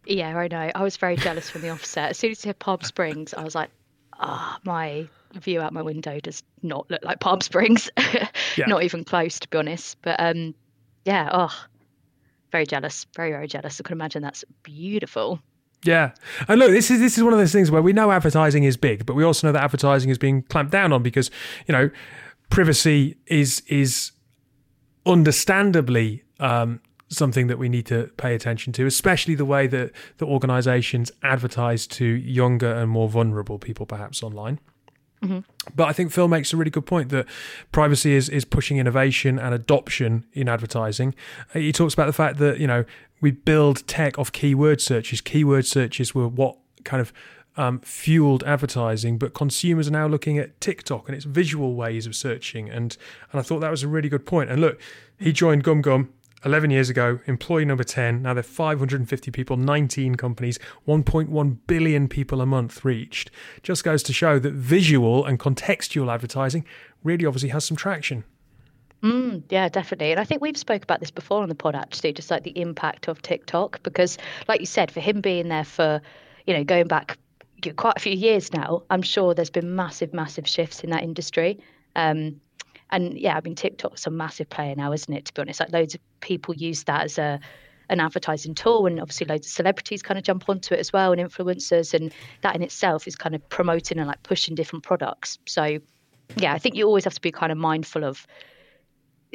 [0.08, 0.70] Yeah, I know.
[0.74, 2.10] I was very jealous from the offset.
[2.10, 3.68] As soon as you said Palm Springs, I was like,
[4.18, 7.90] ah, oh, my view out my window does not look like Palm Springs.
[8.56, 8.66] yeah.
[8.66, 9.98] Not even close, to be honest.
[10.00, 10.54] But um,
[11.04, 11.54] yeah, oh,
[12.50, 13.06] very jealous.
[13.14, 13.80] Very, very jealous.
[13.80, 15.40] I can imagine that's beautiful.
[15.84, 16.12] Yeah,
[16.48, 18.76] and look, this is this is one of those things where we know advertising is
[18.76, 21.30] big, but we also know that advertising is being clamped down on because
[21.66, 21.90] you know
[22.50, 24.10] privacy is is
[25.06, 30.26] understandably um, something that we need to pay attention to, especially the way that the
[30.26, 34.58] organisations advertise to younger and more vulnerable people, perhaps online.
[35.22, 35.40] Mm-hmm.
[35.74, 37.26] But I think Phil makes a really good point that
[37.72, 41.14] privacy is is pushing innovation and adoption in advertising.
[41.52, 42.84] He talks about the fact that you know
[43.20, 45.20] we build tech off keyword searches.
[45.20, 47.12] Keyword searches were what kind of
[47.56, 52.14] um, fueled advertising, but consumers are now looking at TikTok and its visual ways of
[52.14, 52.70] searching.
[52.70, 52.96] And
[53.32, 54.50] and I thought that was a really good point.
[54.50, 54.80] And look,
[55.18, 56.08] he joined GumGum
[56.44, 58.22] 11 years ago, employee number 10.
[58.22, 63.30] Now they're 550 people, 19 companies, 1.1 billion people a month reached.
[63.62, 66.64] Just goes to show that visual and contextual advertising
[67.02, 68.24] really obviously has some traction.
[69.02, 70.10] Mm, yeah, definitely.
[70.10, 72.58] And I think we've spoke about this before on the pod actually, just like the
[72.58, 76.02] impact of TikTok, because like you said, for him being there for,
[76.46, 77.16] you know, going back
[77.76, 81.58] quite a few years now, I'm sure there's been massive, massive shifts in that industry.
[81.94, 82.40] Um,
[82.90, 85.26] and yeah, I mean TikTok's a massive player now, isn't it?
[85.26, 87.40] To be honest, like loads of people use that as a
[87.90, 91.12] an advertising tool, and obviously loads of celebrities kind of jump onto it as well,
[91.12, 95.38] and influencers, and that in itself is kind of promoting and like pushing different products.
[95.46, 95.78] So
[96.36, 98.26] yeah, I think you always have to be kind of mindful of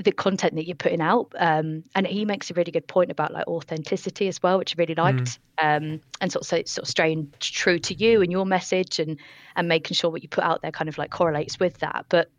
[0.02, 1.32] the content that you're putting out.
[1.38, 4.82] Um, and he makes a really good point about like authenticity as well, which I
[4.82, 5.40] really liked.
[5.60, 5.94] Mm.
[5.94, 9.20] Um, and sort of so, sort of staying true to you and your message and
[9.56, 12.06] and making sure what you put out there kind of like correlates with that.
[12.10, 12.30] But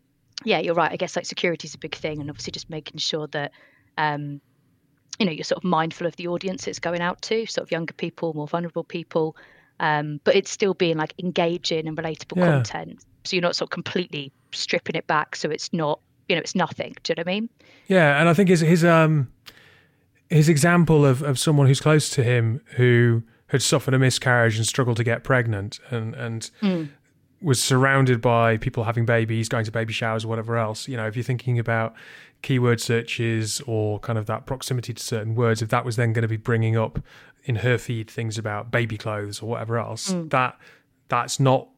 [0.44, 0.90] yeah, you're right.
[0.90, 3.52] I guess like security is a big thing, and obviously just making sure that
[3.96, 4.40] um,
[5.18, 7.70] you know you're sort of mindful of the audience it's going out to, sort of
[7.70, 9.36] younger people, more vulnerable people,
[9.78, 12.50] um, but it's still being like engaging and relatable yeah.
[12.50, 13.04] content.
[13.22, 16.54] So you're not sort of completely stripping it back, so it's not you know it's
[16.54, 16.94] nothing.
[17.02, 17.48] Do you know what I mean?
[17.86, 19.30] Yeah, and I think his his um
[20.28, 24.66] his example of of someone who's close to him who had suffered a miscarriage and
[24.66, 26.88] struggled to get pregnant and and mm
[27.44, 30.88] was surrounded by people having babies, going to baby showers, or whatever else.
[30.88, 31.94] You know, if you're thinking about
[32.40, 36.22] keyword searches or kind of that proximity to certain words, if that was then going
[36.22, 37.00] to be bringing up
[37.44, 40.30] in her feed things about baby clothes or whatever else, mm.
[40.30, 40.58] that
[41.08, 41.68] that's not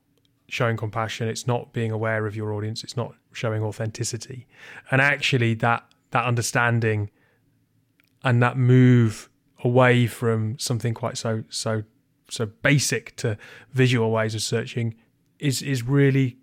[0.49, 1.29] showing compassion.
[1.29, 2.85] It's not being aware of your audience.
[2.85, 4.47] It's not showing authenticity.
[4.91, 7.11] And actually, that that understanding
[8.25, 9.29] and that move
[9.65, 11.83] away from something quite so so
[12.29, 13.39] so basic to
[13.73, 14.95] visual ways of searching
[15.39, 16.39] is is really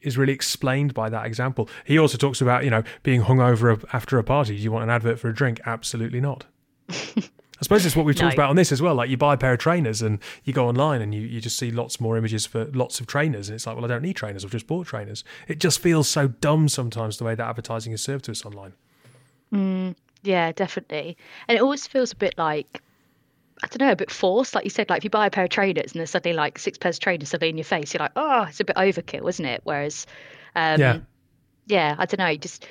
[0.00, 1.68] is really explained by that example.
[1.84, 4.56] He also talks about you know being hungover after a party.
[4.56, 5.60] Do you want an advert for a drink?
[5.66, 6.44] Absolutely not.
[7.58, 8.94] I suppose it's what we've talked about on this as well.
[8.94, 11.58] Like you buy a pair of trainers and you go online and you, you just
[11.58, 13.48] see lots more images for lots of trainers.
[13.48, 14.44] And it's like, well, I don't need trainers.
[14.44, 15.24] I've just bought trainers.
[15.48, 18.74] It just feels so dumb sometimes the way that advertising is served to us online.
[19.54, 21.16] Mm, Yeah, definitely.
[21.48, 22.82] And it always feels a bit like
[23.62, 24.54] I don't know, a bit forced.
[24.54, 26.58] Like you said, like if you buy a pair of trainers and there's suddenly like
[26.58, 29.26] six pairs of trainers suddenly in your face, you're like, oh, it's a bit overkill,
[29.30, 29.62] isn't it?
[29.64, 30.06] Whereas,
[30.54, 30.98] um, Yeah.
[31.66, 32.66] yeah, I don't know, you just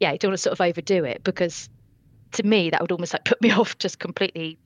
[0.00, 1.70] yeah, you don't want to sort of overdo it because
[2.32, 4.58] to me that would almost like put me off just completely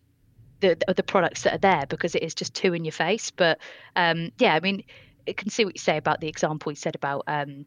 [0.60, 3.30] the the, products that are there because it is just too in your face.
[3.30, 3.58] But
[3.96, 4.84] um, yeah, I mean,
[5.26, 7.66] I can see what you say about the example you said about um,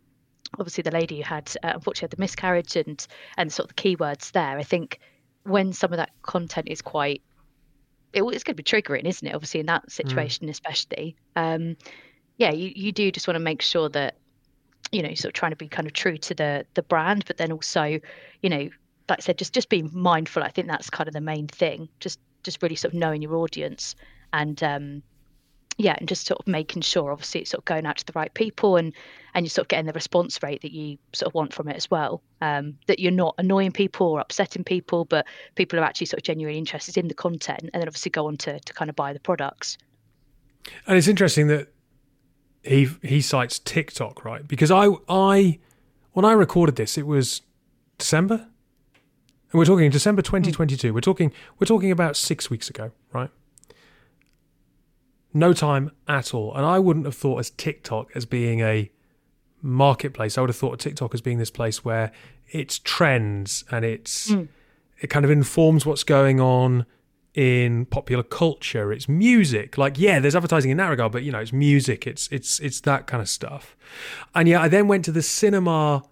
[0.58, 3.06] obviously the lady who had uh, unfortunately had the miscarriage and
[3.38, 4.58] and sort of the keywords there.
[4.58, 5.00] I think
[5.44, 7.22] when some of that content is quite
[8.14, 9.36] it, it's going to be triggering, isn't it?
[9.36, 11.18] Obviously, in that situation, especially.
[11.36, 11.76] Um,
[12.38, 14.16] yeah, you, you do just want to make sure that
[14.92, 17.38] you know, sort of trying to be kind of true to the the brand, but
[17.38, 18.00] then also,
[18.42, 18.70] you know,
[19.10, 20.44] like I said, just just being mindful.
[20.44, 21.90] I think that's kind of the main thing.
[22.00, 23.96] Just just really sort of knowing your audience
[24.34, 25.04] and um,
[25.78, 28.14] yeah, and just sort of making sure, obviously, it's sort of going out to the
[28.16, 28.94] right people and
[29.34, 31.76] and you're sort of getting the response rate that you sort of want from it
[31.76, 32.22] as well.
[32.42, 36.24] Um, that you're not annoying people or upsetting people, but people are actually sort of
[36.24, 39.12] genuinely interested in the content, and then obviously go on to to kind of buy
[39.12, 39.78] the products.
[40.88, 41.68] And it's interesting that
[42.64, 44.48] he he cites TikTok, right?
[44.48, 45.60] Because I I
[46.14, 47.42] when I recorded this, it was
[47.98, 48.48] December.
[49.56, 50.26] And we're talking December hmm.
[50.26, 50.94] 2022.
[50.94, 53.30] We're talking we're talking about 6 weeks ago, right?
[55.34, 56.54] No time at all.
[56.54, 58.92] And I wouldn't have thought as TikTok as being a
[59.62, 60.38] marketplace.
[60.38, 62.12] I would have thought of TikTok as being this place where
[62.50, 64.44] it's trends and it's hmm.
[65.00, 66.86] it kind of informs what's going on
[67.34, 68.92] in popular culture.
[68.92, 69.78] It's music.
[69.78, 72.06] Like, yeah, there's advertising in that regard, but you know, it's music.
[72.06, 73.78] It's it's it's that kind of stuff.
[74.34, 76.04] And yeah, I then went to the cinema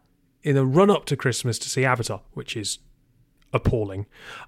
[0.44, 2.80] in the run up to Christmas to see Avatar, which is
[3.54, 4.06] appalling.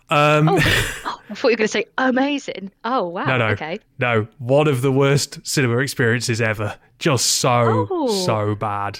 [0.09, 0.49] Um,
[1.07, 2.71] Oh, I thought you were going to say amazing.
[2.83, 3.25] Oh wow.
[3.25, 3.79] no, no, Okay.
[3.99, 4.27] no.
[4.39, 6.77] One of the worst cinema experiences ever.
[6.99, 8.07] Just so Oh.
[8.25, 8.99] so bad.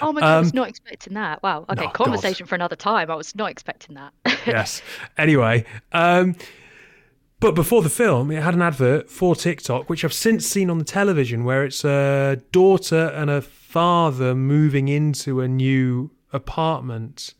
[0.00, 1.42] Oh my god, I was Um, not expecting that.
[1.42, 1.64] Wow.
[1.70, 1.94] Okay, no, God.
[1.94, 3.10] conversation for another time.
[3.10, 4.12] I was not expecting that.
[4.46, 4.80] yes.
[5.18, 6.36] Anyway, um,
[7.40, 10.78] but before the film, it had an advert for TikTok, which I've since seen on
[10.78, 17.34] the television, where it's a daughter and a father moving into a new apartment,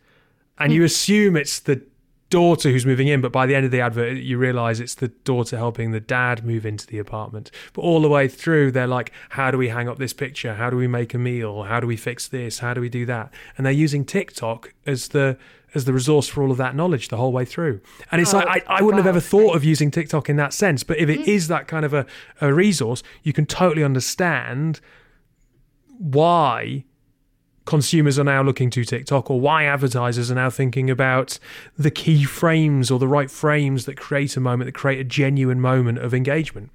[0.58, 1.82] and you assume it's the
[2.32, 5.08] daughter who's moving in, but by the end of the advert, you realise it's the
[5.08, 7.50] daughter helping the dad move into the apartment.
[7.74, 10.54] But all the way through, they're like, "How do we hang up this picture?
[10.54, 11.64] How do we make a meal?
[11.64, 12.60] How do we fix this?
[12.60, 15.36] How do we do that?" And they're using TikTok as the
[15.74, 17.80] as the resource for all of that knowledge the whole way through.
[18.10, 20.54] And it's Oh, like I, I wouldn't have ever thought of using TikTok in that
[20.54, 21.30] sense, but if it hmm.
[21.30, 22.06] is that kind of a,
[22.40, 24.80] a resource, you can totally understand
[25.98, 26.84] why
[27.64, 31.38] consumers are now looking to TikTok or why advertisers are now thinking about
[31.78, 35.60] the key frames or the right frames that create a moment, that create a genuine
[35.60, 36.70] moment of engagement.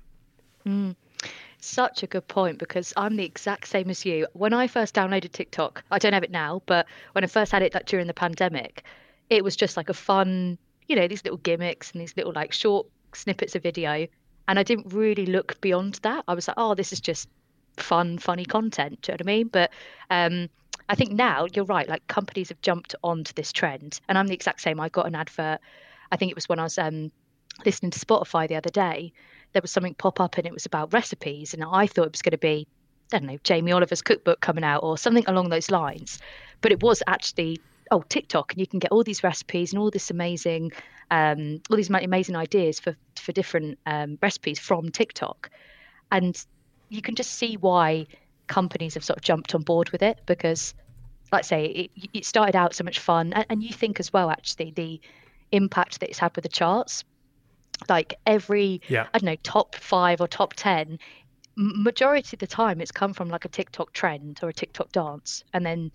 [1.59, 4.27] Such a good point because I'm the exact same as you.
[4.33, 7.61] When I first downloaded TikTok, I don't have it now, but when I first had
[7.61, 8.83] it like during the pandemic,
[9.29, 12.53] it was just like a fun, you know, these little gimmicks and these little like
[12.53, 14.07] short snippets of video.
[14.47, 16.23] And I didn't really look beyond that.
[16.27, 17.27] I was like, oh, this is just
[17.75, 19.01] fun, funny content.
[19.01, 19.47] Do you know what I mean?
[19.47, 19.71] But
[20.09, 20.49] um,
[20.89, 21.87] I think now you're right.
[21.87, 24.79] Like companies have jumped onto this trend, and I'm the exact same.
[24.79, 25.59] I got an advert.
[26.11, 27.11] I think it was when I was um,
[27.65, 29.11] listening to Spotify the other day.
[29.53, 32.21] There was something pop up, and it was about recipes, and I thought it was
[32.21, 32.67] going to be,
[33.11, 36.19] I don't know, Jamie Oliver's cookbook coming out or something along those lines.
[36.61, 37.59] But it was actually
[37.91, 40.71] oh TikTok, and you can get all these recipes and all this amazing,
[41.11, 45.49] um, all these amazing ideas for for different um, recipes from TikTok,
[46.11, 46.45] and
[46.89, 48.07] you can just see why
[48.47, 50.73] companies have sort of jumped on board with it because
[51.31, 54.11] like I say it, it started out so much fun and, and you think as
[54.13, 54.99] well actually the
[55.51, 57.03] impact that it's had with the charts
[57.89, 59.07] like every Yeah.
[59.13, 60.97] i don't know top five or top 10
[61.55, 65.43] majority of the time it's come from like a tiktok trend or a tiktok dance
[65.53, 65.91] and then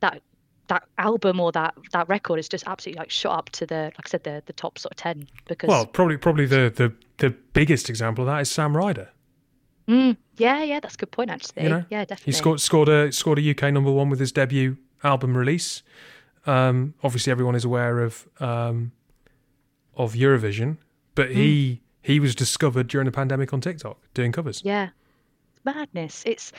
[0.00, 0.22] that
[0.68, 4.06] that album or that that record is just absolutely like shot up to the like
[4.06, 7.30] i said the the top sort of 10 because Well, probably probably the, the, the
[7.52, 9.08] biggest example of that is Sam Ryder.
[9.88, 12.88] Mm, yeah yeah that's a good point actually You know, yeah definitely He scored scored
[12.88, 15.82] a scored a UK number one with his debut album release.
[16.46, 18.92] Um, obviously, everyone is aware of um,
[19.96, 20.78] of Eurovision,
[21.14, 24.62] but he he was discovered during the pandemic on TikTok doing covers.
[24.64, 24.90] Yeah.
[25.64, 26.22] Madness.
[26.24, 26.52] It's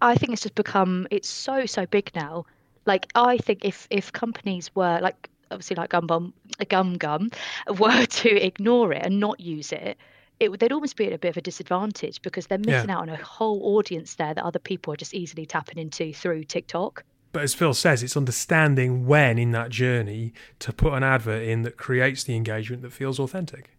[0.00, 2.46] I think it's just become it's so so big now.
[2.86, 7.32] Like I think if if companies were like obviously like Gum Bum GumGum
[7.78, 9.98] were to ignore it and not use it,
[10.42, 12.96] it they'd almost be at a bit of a disadvantage because they're missing Yeah.
[12.96, 16.44] out on a whole audience there that other people are just easily tapping into through
[16.44, 17.04] TikTok.
[17.32, 21.62] But as Phil says, it's understanding when in that journey to put an advert in
[21.62, 23.70] that creates the engagement that feels authentic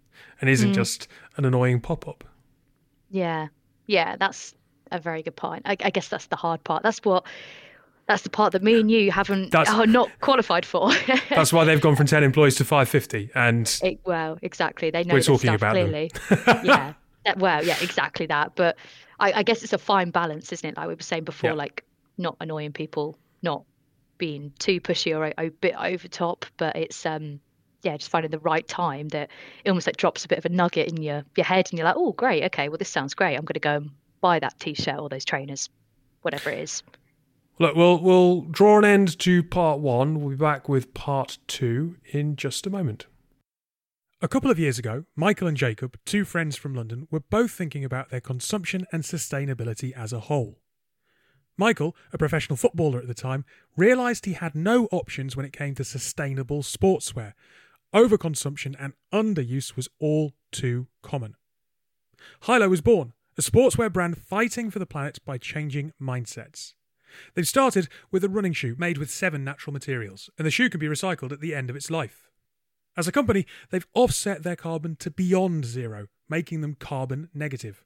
[0.41, 0.75] and isn't mm.
[0.75, 1.07] just
[1.37, 2.23] an annoying pop up.
[3.11, 3.49] Yeah,
[3.85, 4.55] yeah, that's
[4.91, 5.63] a very good point.
[5.65, 6.81] I, I guess that's the hard part.
[6.81, 7.25] That's what
[8.05, 10.91] That's the part that me and you haven't that's, are not qualified for.
[11.29, 14.91] that's why they've gone from ten employees to five fifty, and it, well, exactly.
[14.91, 16.11] They know we're talking stuff, about clearly.
[16.63, 16.93] yeah,
[17.37, 18.55] well, yeah, exactly that.
[18.55, 18.77] But
[19.19, 20.75] I, I, guess it's a fine balance, isn't it?
[20.75, 21.55] Like we were saying before, yeah.
[21.55, 21.85] like
[22.17, 23.63] not annoying people, not
[24.17, 27.39] being too pushy or a, a bit over top, but it's um
[27.83, 29.29] yeah, just finding the right time that
[29.63, 31.85] it almost like drops a bit of a nugget in your your head, and you're
[31.85, 33.35] like, oh, great, okay, well, this sounds great.
[33.35, 33.91] I'm going to go and
[34.21, 35.69] buy that t-shirt or those trainers,
[36.21, 36.83] whatever it is.
[37.59, 40.19] Look, we'll we'll draw an end to part one.
[40.19, 43.05] We'll be back with part two in just a moment.
[44.23, 47.85] A couple of years ago, Michael and Jacob, two friends from London, were both thinking
[47.85, 50.57] about their consumption and sustainability as a whole.
[51.55, 53.45] Michael, a professional footballer at the time,
[53.77, 57.33] realised he had no options when it came to sustainable sportswear.
[57.93, 61.35] Overconsumption and underuse was all too common.
[62.43, 66.73] Hylo was born, a sportswear brand fighting for the planet by changing mindsets.
[67.33, 70.79] They've started with a running shoe made with seven natural materials, and the shoe can
[70.79, 72.29] be recycled at the end of its life.
[72.95, 77.83] As a company, they've offset their carbon to beyond zero, making them carbon negative.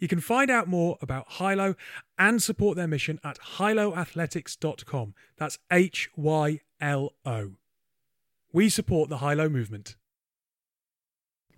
[0.00, 1.74] You can find out more about Hylo
[2.18, 5.14] and support their mission at hyloathletics.com.
[5.36, 7.52] That's H Y L O.
[8.52, 9.96] We support the Hylo movement.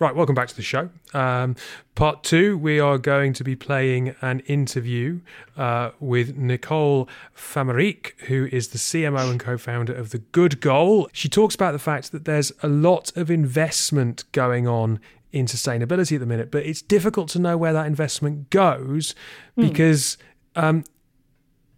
[0.00, 0.90] Right, welcome back to the show.
[1.12, 1.56] Um,
[1.96, 5.22] part two, we are going to be playing an interview
[5.56, 11.08] uh, with Nicole Famaric, who is the CMO and co founder of The Good Goal.
[11.12, 15.00] She talks about the fact that there's a lot of investment going on
[15.32, 19.16] in sustainability at the minute, but it's difficult to know where that investment goes
[19.56, 19.68] mm.
[19.68, 20.16] because
[20.54, 20.84] um,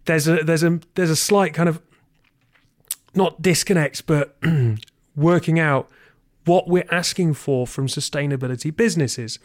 [0.04, 1.80] there's a there's a there's a slight kind of
[3.14, 4.36] not disconnect, but
[5.16, 5.88] working out
[6.44, 9.38] what we're asking for from sustainability businesses.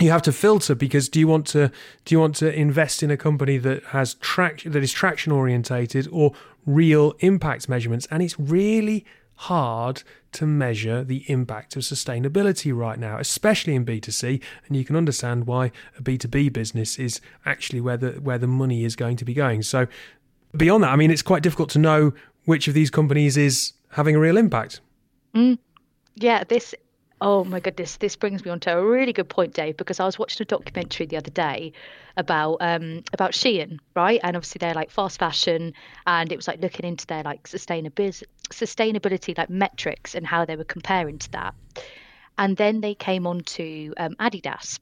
[0.00, 1.70] You have to filter because do you want to
[2.04, 6.08] do you want to invest in a company that has traction that is traction orientated
[6.10, 6.32] or
[6.64, 8.06] real impact measurements?
[8.10, 9.04] And it's really
[9.34, 14.94] hard to measure the impact of sustainability right now especially in B2C and you can
[14.94, 19.24] understand why a B2B business is actually where the where the money is going to
[19.24, 19.62] be going.
[19.62, 19.88] So
[20.56, 22.12] beyond that I mean it's quite difficult to know
[22.46, 24.80] which of these companies is having a real impact.
[25.34, 25.58] Mm
[26.16, 26.74] yeah, this
[27.24, 30.04] Oh my goodness, this brings me on to a really good point, Dave, because I
[30.06, 31.72] was watching a documentary the other day
[32.16, 34.18] about um about Shein, right?
[34.24, 35.72] And obviously they're like fast fashion
[36.04, 40.56] and it was like looking into their like sustainability sustainability like metrics and how they
[40.56, 41.54] were comparing to that.
[42.36, 44.80] And then they came on to um, Adidas.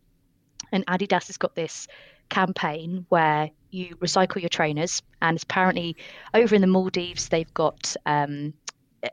[0.73, 1.89] And Adidas has got this
[2.31, 5.97] campaign where you recycle your trainers and apparently
[6.33, 8.55] over in the Maldives they've got um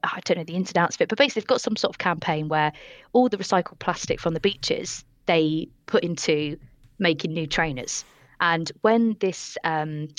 [0.04, 1.94] I don't know the ins and outs of it, but basically they've got some sort
[1.94, 2.72] of campaign where
[3.14, 6.58] all the recycled plastic from the beaches they put into
[7.00, 8.04] making new trainers.
[8.40, 10.10] And when this um,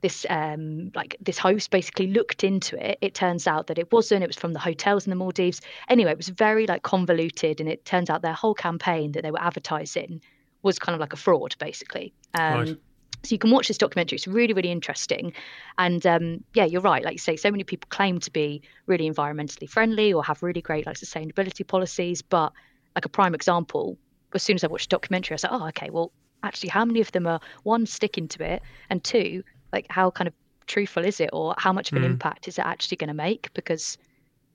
[0.00, 4.22] this um, like this host basically looked into it, it turns out that it wasn't.
[4.22, 5.60] It was from the hotels in the Maldives.
[5.88, 9.30] Anyway, it was very like convoluted, and it turns out their whole campaign that they
[9.30, 10.20] were advertising
[10.62, 12.12] was kind of like a fraud, basically.
[12.34, 12.76] Um, right.
[13.26, 14.16] So you can watch this documentary.
[14.16, 15.32] It's really, really interesting.
[15.78, 17.04] And um, yeah, you're right.
[17.04, 20.62] Like you say, so many people claim to be really environmentally friendly or have really
[20.62, 22.22] great like sustainability policies.
[22.22, 22.52] But
[22.94, 23.98] like a prime example,
[24.34, 26.12] as soon as I watched the documentary, I said, oh, okay, well,
[26.42, 30.28] actually, how many of them are one sticking to it, and two, like how kind
[30.28, 30.34] of
[30.66, 32.06] truthful is it, or how much of an mm.
[32.06, 33.52] impact is it actually going to make?
[33.54, 33.98] Because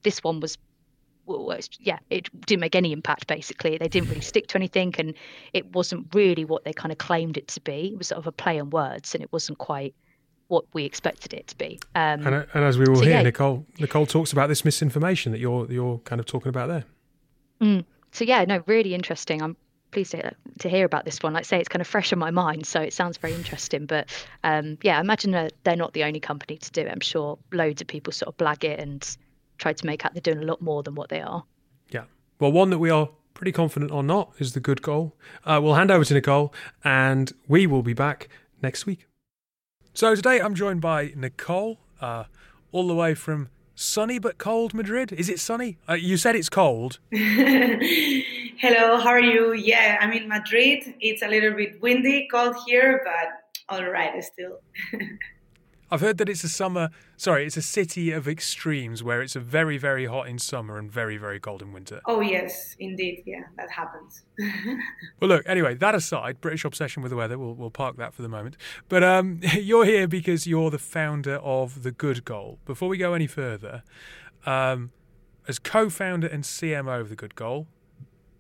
[0.04, 0.58] this one was
[1.40, 3.78] well, yeah, it didn't make any impact basically.
[3.78, 5.14] They didn't really stick to anything, and
[5.54, 7.92] it wasn't really what they kind of claimed it to be.
[7.94, 9.94] It was sort of a play on words, and it wasn't quite
[10.48, 11.80] what we expected it to be.
[11.96, 13.22] Um, and, and, as we all so, hear, yeah.
[13.22, 16.86] Nicole Nicole talks about this misinformation that you're you're kind of talking about there.
[17.62, 17.86] Mm.
[18.12, 19.42] So yeah, no, really interesting.
[19.42, 19.56] I'm
[19.92, 21.34] pleased to, to hear about this one.
[21.34, 23.86] Like I say, it's kind of fresh in my mind, so it sounds very interesting.
[23.86, 24.10] But
[24.44, 26.90] um, yeah, I imagine that they're not the only company to do it.
[26.92, 29.18] I'm sure loads of people sort of blag it and
[29.62, 31.44] tried to make out they're doing a lot more than what they are.
[31.90, 32.06] Yeah.
[32.40, 35.16] Well, one that we are pretty confident or not is the good goal.
[35.46, 36.54] Uh, we'll hand over to Nicole
[36.84, 38.28] and we will be back
[38.62, 39.06] next week.
[39.94, 42.26] So today I'm joined by Nicole, uh,
[42.72, 45.12] all the way from sunny but cold Madrid.
[45.12, 45.78] Is it sunny?
[45.88, 47.00] Uh, you said it's cold.
[47.12, 49.54] Hello, how are you?
[49.54, 50.96] Yeah, I'm in Madrid.
[51.00, 54.60] It's a little bit windy, cold here, but all right still.
[55.94, 59.42] I've heard that it's a summer, sorry, it's a city of extremes where it's a
[59.42, 62.00] very, very hot in summer and very, very cold in winter.
[62.06, 63.24] Oh, yes, indeed.
[63.26, 64.24] Yeah, that happens.
[65.20, 68.22] well, look, anyway, that aside, British obsession with the weather, we'll, we'll park that for
[68.22, 68.56] the moment.
[68.88, 72.60] But um, you're here because you're the founder of The Good Goal.
[72.66, 73.84] Before we go any further,
[74.46, 74.92] um,
[75.50, 77.68] as co founder and CMO of The Good Goal,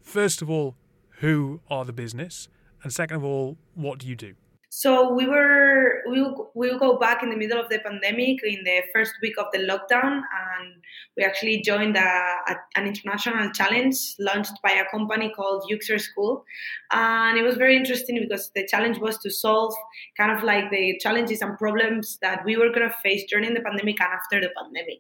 [0.02, 0.78] first of all,
[1.20, 2.47] who are the business?
[2.82, 4.36] And second of all, what do you do?
[4.74, 5.71] So we were
[6.10, 9.14] we will, we will go back in the middle of the pandemic in the first
[9.22, 10.74] week of the lockdown, and
[11.18, 11.99] we actually joined a,
[12.47, 16.43] a, an international challenge launched by a company called Uxer School,
[16.91, 19.74] and it was very interesting because the challenge was to solve
[20.18, 23.62] kind of like the challenges and problems that we were going to face during the
[23.62, 24.99] pandemic and after the pandemic,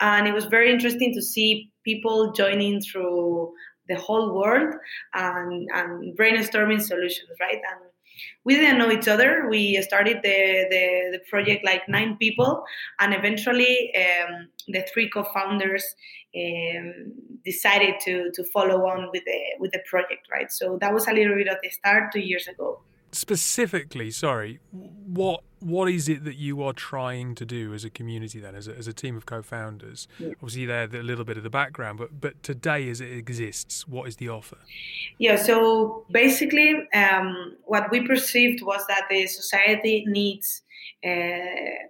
[0.00, 3.52] and it was very interesting to see people joining through
[3.88, 4.74] the whole world
[5.14, 7.56] and, and brainstorming solutions, right?
[7.56, 7.91] And
[8.44, 9.46] we didn't know each other.
[9.48, 12.64] We started the, the, the project like nine people,
[12.98, 15.84] and eventually um, the three co-founders
[16.36, 17.12] um,
[17.44, 20.50] decided to, to follow on with the with the project, right?
[20.50, 22.80] So that was a little bit of the start two years ago
[23.12, 28.40] specifically, sorry, what what is it that you are trying to do as a community
[28.40, 30.08] then, as a, as a team of co-founders?
[30.18, 30.30] Yeah.
[30.34, 34.08] Obviously, they're a little bit of the background, but but today, as it exists, what
[34.08, 34.58] is the offer?
[35.18, 40.62] Yeah, so basically, um, what we perceived was that the society needs
[41.04, 41.88] uh,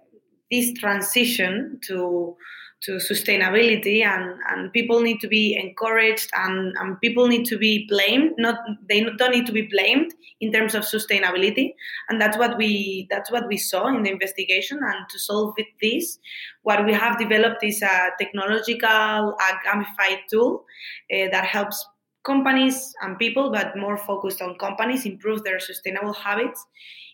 [0.51, 2.35] this transition to
[2.83, 7.87] to sustainability and, and people need to be encouraged and, and people need to be
[7.87, 8.57] blamed not
[8.89, 11.73] they don't need to be blamed in terms of sustainability.
[12.09, 14.79] And that's what we that's what we saw in the investigation.
[14.83, 16.19] And to solve this
[16.63, 20.65] what we have developed is a technological a gamified tool
[21.13, 21.85] uh, that helps
[22.25, 26.65] companies and people but more focused on companies improve their sustainable habits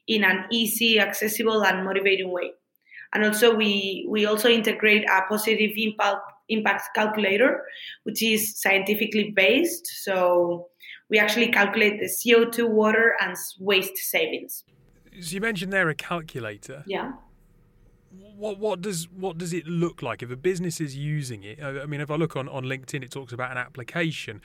[0.07, 2.51] in an easy accessible and motivating way
[3.13, 7.63] and also we we also integrate a positive impact impact calculator,
[8.03, 9.85] which is scientifically based.
[10.03, 10.67] So
[11.09, 14.63] we actually calculate the CO2, water, and waste savings.
[15.21, 16.83] So you mentioned there a calculator.
[16.87, 17.13] Yeah.
[18.11, 21.61] What what does what does it look like if a business is using it?
[21.61, 24.41] I mean, if I look on, on LinkedIn, it talks about an application.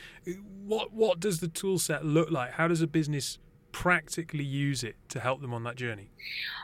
[0.65, 2.53] What what does the tool set look like?
[2.53, 3.39] How does a business
[3.75, 6.09] practically use it to help them on that journey?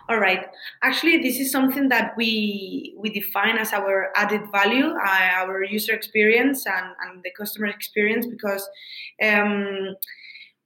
[0.09, 0.47] All right.
[0.83, 5.93] Actually, this is something that we we define as our added value, uh, our user
[5.93, 8.65] experience and, and the customer experience, because
[9.23, 9.97] um,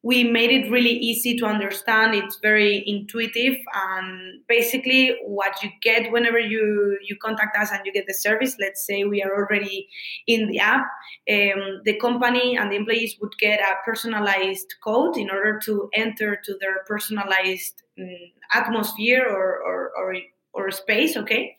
[0.05, 2.15] we made it really easy to understand.
[2.15, 7.93] It's very intuitive, and basically, what you get whenever you you contact us and you
[7.93, 8.55] get the service.
[8.61, 9.89] Let's say we are already
[10.27, 10.87] in the app,
[11.31, 16.37] um, the company and the employees would get a personalized code in order to enter
[16.45, 18.09] to their personalized um,
[18.53, 20.17] atmosphere or, or, or
[20.55, 21.57] or space, okay?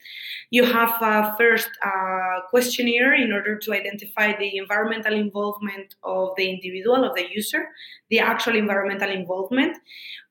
[0.52, 6.50] You have a first uh, questionnaire in order to identify the environmental involvement of the
[6.50, 7.68] individual, of the user,
[8.10, 9.78] the actual environmental involvement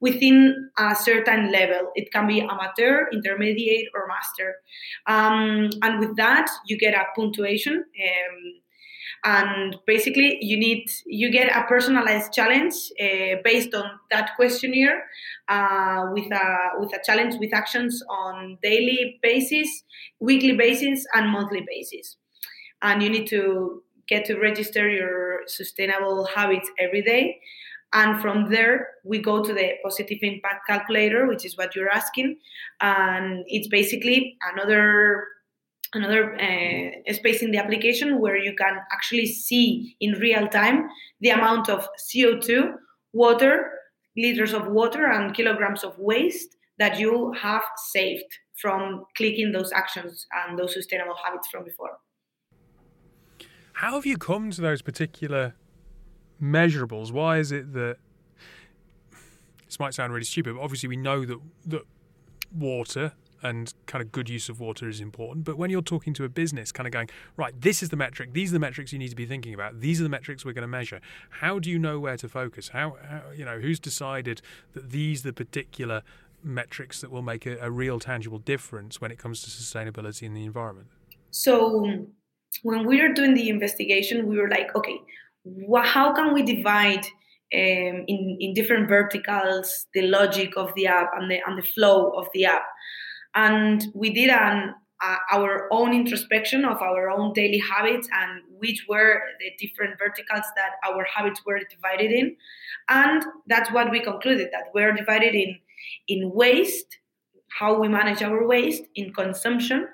[0.00, 1.90] within a certain level.
[1.94, 4.56] It can be amateur, intermediate, or master.
[5.06, 7.74] Um, and with that, you get a punctuation.
[7.74, 8.63] Um,
[9.24, 15.04] and basically you need you get a personalized challenge uh, based on that questionnaire
[15.48, 19.84] uh, with a with a challenge with actions on daily basis
[20.20, 22.16] weekly basis and monthly basis.
[22.82, 27.40] And you need to get to register your sustainable habits every day.
[27.94, 32.36] And from there we go to the positive impact calculator which is what you're asking.
[32.82, 35.28] And it's basically another
[35.94, 40.88] another uh, space in the application where you can actually see in real time
[41.20, 42.74] the amount of CO2,
[43.12, 43.70] water,
[44.16, 50.26] liters of water, and kilograms of waste that you have saved from clicking those actions
[50.46, 51.98] and those sustainable habits from before.
[53.74, 55.54] How have you come to those particular
[56.40, 57.10] measurables?
[57.10, 57.96] Why is it that
[59.66, 61.82] this might sound really stupid, but obviously we know that that
[62.52, 63.12] water
[63.44, 65.44] and kind of good use of water is important.
[65.44, 68.32] But when you're talking to a business, kind of going, right, this is the metric,
[68.32, 70.54] these are the metrics you need to be thinking about, these are the metrics we're
[70.54, 71.00] going to measure.
[71.28, 72.68] How do you know where to focus?
[72.68, 74.40] How, how you know, who's decided
[74.72, 76.02] that these are the particular
[76.42, 80.32] metrics that will make a, a real tangible difference when it comes to sustainability in
[80.32, 80.88] the environment?
[81.30, 82.06] So
[82.62, 84.98] when we were doing the investigation, we were like, okay,
[85.44, 87.04] wh- how can we divide
[87.52, 92.10] um, in, in different verticals the logic of the app and the, and the flow
[92.12, 92.62] of the app?
[93.34, 98.86] And we did an uh, our own introspection of our own daily habits and which
[98.88, 102.36] were the different verticals that our habits were divided in.
[102.88, 105.58] And that's what we concluded that we're divided in
[106.08, 106.98] in waste
[107.58, 109.86] how we manage our waste in consumption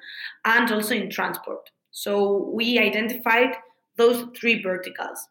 [0.45, 1.71] and also in transport.
[1.91, 3.55] So we identified
[3.97, 5.29] those three verticals.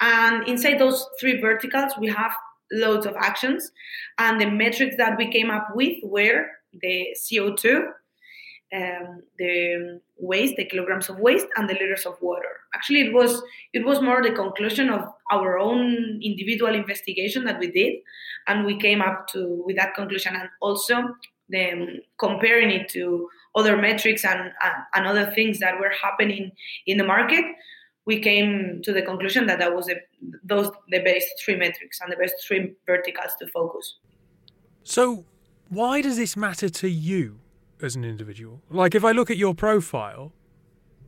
[0.00, 2.32] And inside those three verticals we have
[2.72, 3.70] loads of actions.
[4.18, 6.46] And the metrics that we came up with were
[6.80, 7.86] the CO2,
[8.74, 12.60] um, the waste, the kilograms of waste, and the liters of water.
[12.74, 13.42] Actually, it was
[13.72, 17.94] it was more the conclusion of our own individual investigation that we did,
[18.46, 20.34] and we came up to with that conclusion.
[20.34, 21.14] And also,
[21.48, 26.52] the, comparing it to other metrics and, and, and other things that were happening
[26.86, 27.44] in the market,
[28.06, 29.96] we came to the conclusion that that was the,
[30.42, 33.98] those the best three metrics and the best three verticals to focus.
[34.82, 35.24] So,
[35.72, 37.38] why does this matter to you
[37.80, 38.60] as an individual?
[38.68, 40.32] Like, if I look at your profile,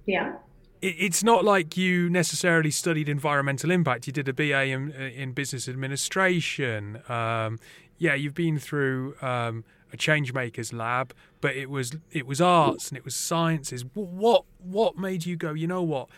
[0.06, 0.36] yeah,
[0.80, 4.06] it, it's not like you necessarily studied environmental impact.
[4.06, 7.02] You did a BA in, in business administration.
[7.10, 7.58] Um,
[7.98, 11.12] yeah, you've been through um, a changemakers lab,
[11.42, 13.84] but it was it was arts and it was sciences.
[13.92, 15.52] What what made you go?
[15.52, 16.08] You know what?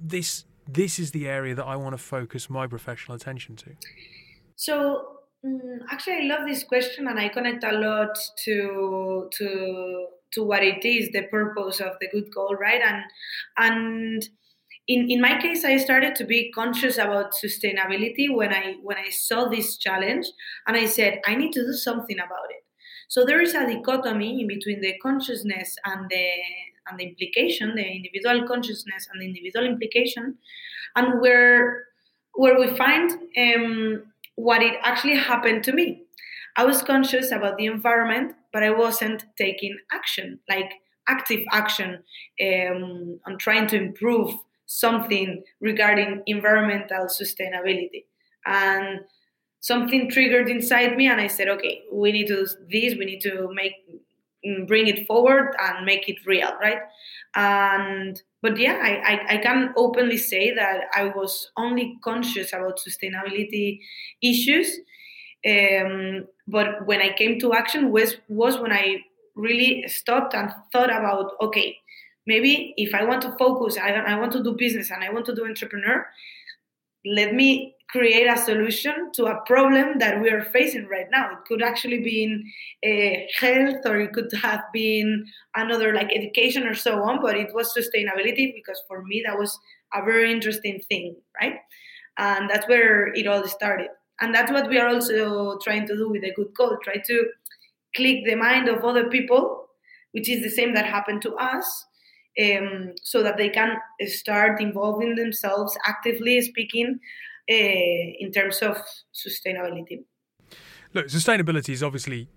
[0.00, 3.70] This this is the area that I want to focus my professional attention to.
[4.56, 5.21] So
[5.90, 10.84] actually, I love this question, and I connect a lot to to to what it
[10.84, 12.80] is, the purpose of the good goal, right?
[12.80, 13.04] And
[13.58, 14.28] and
[14.88, 19.10] in, in my case, I started to be conscious about sustainability when I when I
[19.10, 20.26] saw this challenge,
[20.66, 22.64] and I said I need to do something about it.
[23.08, 26.28] So there is a dichotomy in between the consciousness and the
[26.88, 30.38] and the implication, the individual consciousness and the individual implication,
[30.96, 31.84] and where
[32.34, 36.02] where we find um, what it actually happened to me.
[36.56, 40.72] I was conscious about the environment, but I wasn't taking action, like
[41.08, 42.02] active action
[42.42, 44.34] um, on trying to improve
[44.66, 48.04] something regarding environmental sustainability.
[48.44, 49.00] And
[49.60, 53.20] something triggered inside me, and I said, okay, we need to do this, we need
[53.20, 53.74] to make
[54.66, 56.80] bring it forward and make it real, right?
[57.34, 62.80] And but yeah, I, I, I, can openly say that I was only conscious about
[62.80, 63.78] sustainability
[64.20, 64.80] issues.
[65.48, 68.98] Um, but when I came to action was was when I
[69.36, 71.76] really stopped and thought about okay,
[72.26, 75.26] maybe if I want to focus, I, I want to do business and I want
[75.26, 76.06] to do entrepreneur,
[77.04, 81.30] let me create a solution to a problem that we are facing right now.
[81.30, 82.42] It could actually be in
[82.82, 87.52] uh, health or it could have been another like education or so on, but it
[87.52, 89.58] was sustainability because for me that was
[89.92, 91.56] a very interesting thing, right?
[92.16, 93.88] And that's where it all started
[94.22, 97.26] and that's what we are also trying to do with a good goal try to
[97.96, 99.66] click the mind of other people
[100.12, 101.86] which is the same that happened to us
[102.40, 103.76] um, so that they can
[104.06, 106.98] start involving themselves actively speaking
[107.50, 108.76] uh, in terms of
[109.14, 110.04] sustainability
[110.94, 112.28] look sustainability is obviously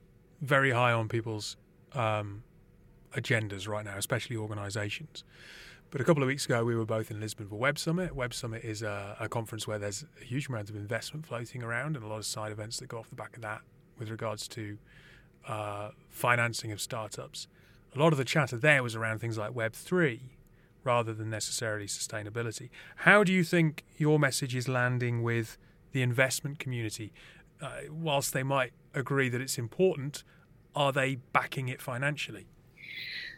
[0.41, 1.57] very high on people's
[1.93, 2.43] um,
[3.13, 5.23] agendas right now especially organizations
[5.91, 8.13] but a couple of weeks ago, we were both in Lisbon for Web Summit.
[8.13, 11.95] Web Summit is a, a, conference where there's a huge amount of investment floating around
[11.95, 13.61] and a lot of side events that go off the back of that
[13.97, 14.77] with regards to
[15.47, 17.47] uh, financing of startups.
[17.95, 20.19] A lot of the chatter there was around things like Web3
[20.83, 22.69] rather than necessarily sustainability.
[22.97, 25.57] How do you think your message is landing with
[25.93, 27.13] the investment community?
[27.61, 30.23] Uh, whilst they might agree that it's important,
[30.75, 32.47] are they backing it financially?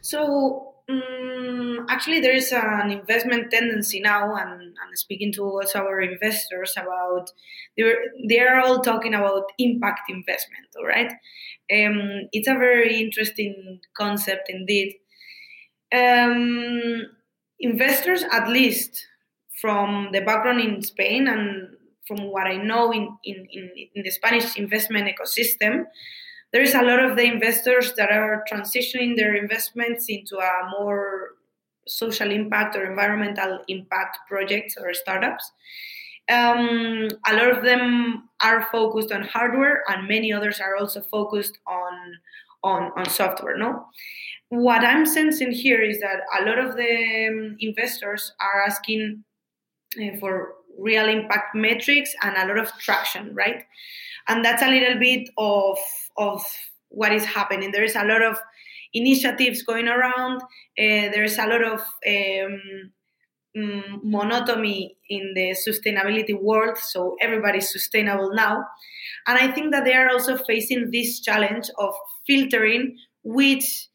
[0.01, 5.99] So um, actually, there is an investment tendency now, and, and speaking to also our
[5.99, 7.29] investors about
[7.77, 7.97] they're
[8.27, 10.67] they are all talking about impact investment.
[10.77, 11.11] All right,
[11.71, 14.95] um, it's a very interesting concept indeed.
[15.93, 17.03] Um,
[17.59, 19.05] investors, at least
[19.61, 21.69] from the background in Spain and
[22.07, 25.85] from what I know in, in, in, in the Spanish investment ecosystem,
[26.53, 31.31] there is a lot of the investors that are transitioning their investments into a more
[31.87, 35.51] social impact or environmental impact projects or startups.
[36.29, 41.57] Um, a lot of them are focused on hardware, and many others are also focused
[41.67, 41.93] on
[42.63, 43.57] on, on software.
[43.57, 43.85] No,
[44.49, 49.23] what I'm sensing here is that a lot of the um, investors are asking
[50.01, 53.63] uh, for real impact metrics and a lot of traction, right?
[54.27, 55.77] And that's a little bit of
[56.17, 56.43] of
[56.89, 57.71] what is happening.
[57.71, 58.39] There is a lot of
[58.93, 60.41] initiatives going around.
[60.41, 62.91] Uh, there is a lot of um,
[63.57, 68.63] mm, monotony in the sustainability world, so everybody's sustainable now.
[69.25, 71.93] And I think that they are also facing this challenge of
[72.27, 73.87] filtering which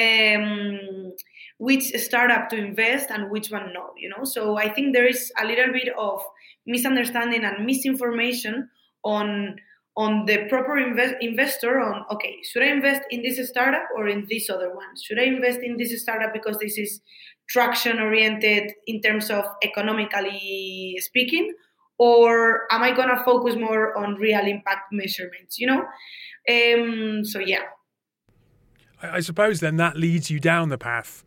[0.00, 1.12] um,
[1.58, 3.90] which startup to invest and which one no.
[3.98, 6.22] You know, so I think there is a little bit of
[6.66, 8.68] misunderstanding and misinformation
[9.04, 9.56] on
[9.96, 14.24] on the proper invest, investor on okay should i invest in this startup or in
[14.30, 17.00] this other one should i invest in this startup because this is
[17.50, 21.52] traction oriented in terms of economically speaking
[21.98, 25.84] or am i going to focus more on real impact measurements you know?
[26.48, 27.64] Um, so yeah.
[29.02, 31.24] I suppose then that leads you down the path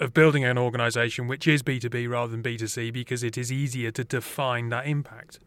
[0.00, 4.04] of building an organization which is b2b rather than b2c because it is easier to
[4.04, 5.40] define that impact.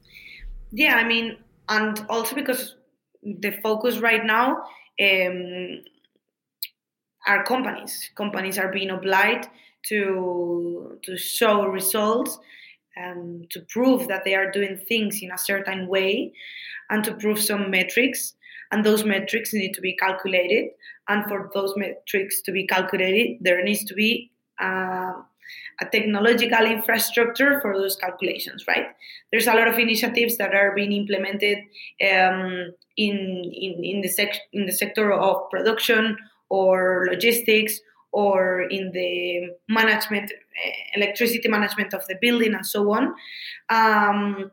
[0.71, 1.37] Yeah i mean
[1.69, 2.75] and also because
[3.23, 4.63] the focus right now
[4.99, 5.83] um,
[7.27, 8.09] are companies.
[8.15, 9.47] Companies are being obliged
[9.89, 12.39] to to show results
[12.95, 16.33] and to prove that they are doing things in a certain way
[16.89, 18.33] and to prove some metrics.
[18.71, 20.71] And those metrics need to be calculated.
[21.07, 25.13] And for those metrics to be calculated there needs to be uh,
[25.81, 28.87] a technological infrastructure for those calculations right?
[29.31, 31.57] There's a lot of initiatives that are being implemented
[32.09, 33.17] um, in,
[33.53, 36.17] in, in, the sec- in the sector of production
[36.49, 37.79] or logistics
[38.11, 43.13] or in the management, eh, electricity management of the building, and so on.
[43.69, 44.51] Um,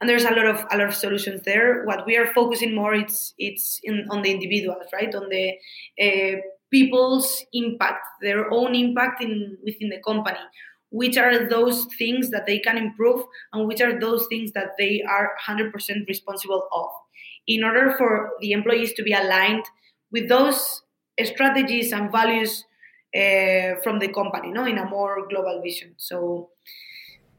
[0.00, 1.84] and there's a lot of a lot of solutions there.
[1.84, 5.14] What we are focusing more it's it's in, on the individuals, right?
[5.14, 5.54] On the
[6.00, 10.38] uh, people's impact, their own impact in within the company.
[10.90, 15.02] Which are those things that they can improve, and which are those things that they
[15.02, 15.72] are 100%
[16.06, 16.88] responsible of.
[17.48, 19.64] In order for the employees to be aligned
[20.12, 20.82] with those
[21.24, 22.64] strategies and values
[23.14, 25.94] uh, from the company, no, in a more global vision.
[25.96, 26.50] So,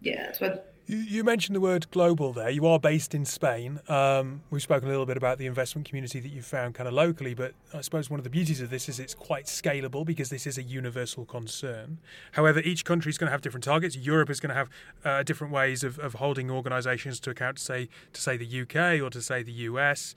[0.01, 0.73] yeah, what.
[0.89, 2.49] You, mentioned the word global there.
[2.49, 3.81] You are based in Spain.
[3.89, 6.93] Um, we've spoken a little bit about the investment community that you've found kind of
[6.93, 10.29] locally, but I suppose one of the beauties of this is it's quite scalable because
[10.29, 11.97] this is a universal concern.
[12.31, 13.97] However, each country is going to have different targets.
[13.97, 14.69] Europe is going to have
[15.03, 19.09] uh, different ways of, of holding organisations to account, say to say the UK or
[19.09, 20.15] to say the US.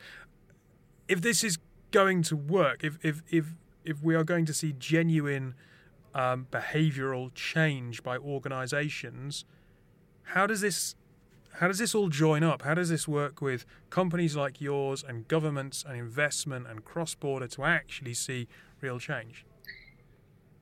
[1.09, 1.59] If this is
[1.91, 5.55] going to work, if if if if we are going to see genuine
[6.15, 9.45] um, behavioural change by organisations,
[10.23, 10.97] how does this
[11.55, 12.63] how does this all join up?
[12.63, 17.49] How does this work with companies like yours and governments and investment and cross border
[17.49, 18.49] to actually see
[18.81, 19.45] real change?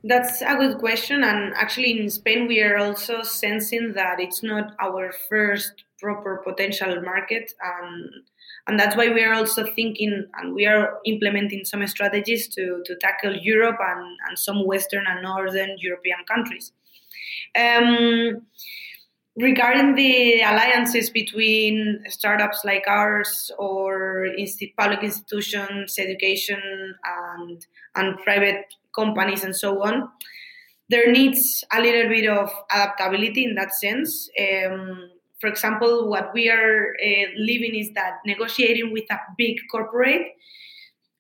[0.04, 1.24] That's a good question.
[1.24, 7.02] And actually, in Spain, we are also sensing that it's not our first proper potential
[7.02, 7.52] market.
[7.64, 8.10] Um,
[8.68, 12.94] and that's why we are also thinking and we are implementing some strategies to, to
[12.96, 16.72] tackle Europe and, and some Western and Northern European countries.
[17.58, 18.42] Um,
[19.38, 24.26] regarding the alliances between startups like ours or
[24.76, 30.10] public institutions, education, and, and private companies, and so on,
[30.90, 34.28] there needs a little bit of adaptability in that sense.
[34.38, 35.08] Um,
[35.40, 40.22] for example, what we are uh, living is that negotiating with a big corporate,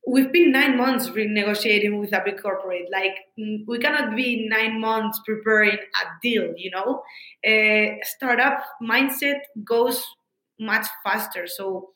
[0.06, 2.88] we've been nine months renegotiating with a big corporate.
[2.90, 6.52] Like mm, we cannot be nine months preparing a deal.
[6.56, 7.02] You know,
[7.46, 10.02] uh, startup mindset goes
[10.58, 11.46] much faster.
[11.46, 11.90] So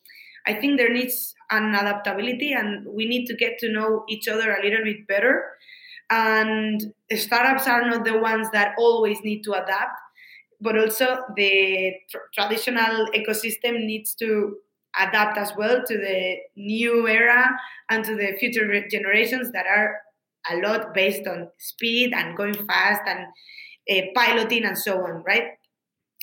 [0.47, 4.53] I think there needs an adaptability, and we need to get to know each other
[4.53, 5.45] a little bit better.
[6.11, 9.99] And startups are not the ones that always need to adapt
[10.63, 14.57] but also the tr- traditional ecosystem needs to
[14.99, 17.51] adapt as well to the new era
[17.91, 20.01] and to the future generations that are
[20.51, 23.27] a lot based on speed and going fast and
[23.91, 25.45] uh, piloting and so on right?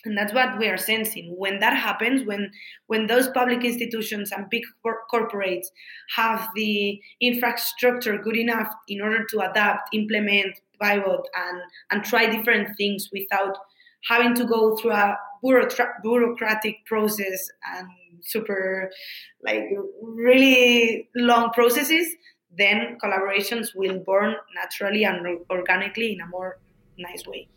[0.06, 1.36] And that's what we are sensing.
[1.38, 2.52] When that happens when
[2.88, 5.68] when those public institutions and big cor- corporates
[6.16, 11.62] have the infrastructure good enough in order to adapt implement pivot and
[11.92, 13.58] and try different things without
[14.08, 15.18] having to go through a
[16.04, 17.88] bureaucratic process and
[18.22, 18.92] super
[19.44, 19.64] like
[20.02, 22.08] really long processes
[22.58, 26.58] then collaborations will born naturally and organically in a more
[26.98, 27.48] nice way.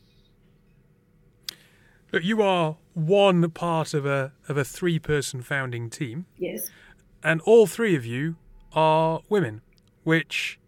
[2.12, 6.26] Look, you are one part of a of a three person founding team.
[6.36, 6.70] Yes.
[7.22, 8.36] And all three of you
[8.74, 9.62] are women
[10.04, 10.58] which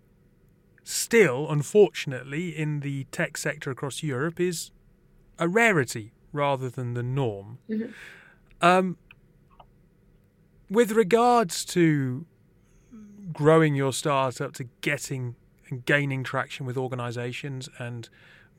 [0.84, 4.70] still unfortunately in the tech sector across Europe is
[5.38, 7.58] a rarity rather than the norm.
[7.68, 7.90] Mm-hmm.
[8.60, 8.96] Um,
[10.70, 12.26] with regards to
[13.32, 15.36] growing your startup to getting
[15.68, 18.08] and gaining traction with organizations and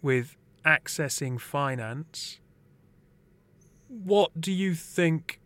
[0.02, 2.40] with accessing finance,
[3.88, 5.40] what do you think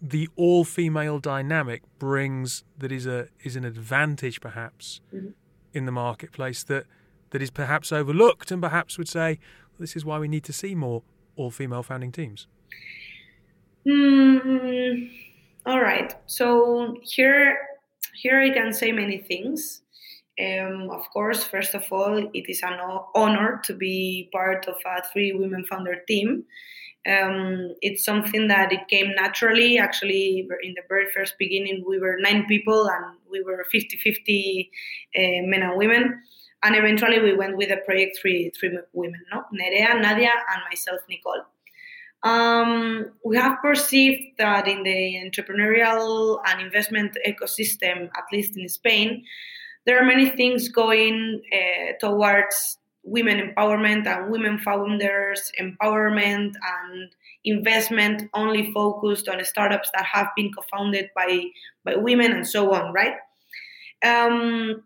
[0.00, 5.28] the all female dynamic brings that is a is an advantage perhaps mm-hmm.
[5.72, 6.84] in the marketplace that
[7.30, 9.38] that is perhaps overlooked and perhaps would say
[9.78, 11.02] this is why we need to see more
[11.36, 12.46] all female founding teams.
[13.86, 15.10] Mm,
[15.66, 16.14] all right.
[16.26, 17.58] So here,
[18.14, 19.82] here I can say many things.
[20.40, 22.78] Um, of course, first of all, it is an
[23.14, 26.44] honor to be part of a three women founder team.
[27.06, 29.78] Um, it's something that it came naturally.
[29.78, 34.70] Actually, in the very first beginning, we were nine people and we were 50 50
[35.16, 36.22] uh, men and women
[36.64, 41.00] and eventually we went with the project three three women, no, Nerea, Nadia, and myself,
[41.08, 41.42] Nicole.
[42.22, 49.24] Um, we have perceived that in the entrepreneurial and investment ecosystem, at least in Spain,
[49.84, 57.10] there are many things going uh, towards women empowerment and women founders empowerment and
[57.44, 61.44] investment only focused on startups that have been co-founded by
[61.84, 63.16] by women and so on right
[64.04, 64.82] um,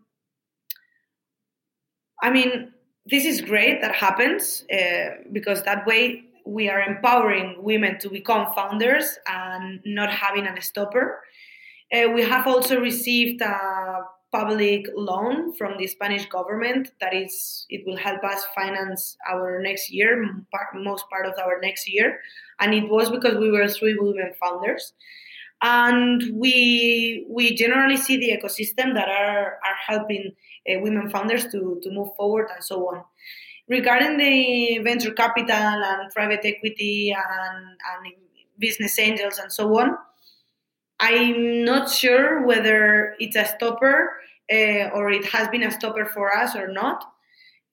[2.21, 2.71] i mean
[3.09, 8.53] this is great that happens uh, because that way we are empowering women to become
[8.53, 11.21] founders and not having a stopper.
[11.93, 14.01] Uh, we have also received a
[14.31, 19.91] public loan from the Spanish government that is it will help us finance our next
[19.91, 20.23] year
[20.75, 22.19] most part of our next year.
[22.59, 24.93] And it was because we were three women founders
[25.61, 30.31] and we we generally see the ecosystem that are are helping
[30.69, 33.03] uh, women founders to to move forward and so on
[33.67, 38.13] regarding the venture capital and private equity and, and
[38.57, 39.97] business angels and so on
[40.99, 44.11] I'm not sure whether it's a stopper
[44.51, 47.03] uh, or it has been a stopper for us or not.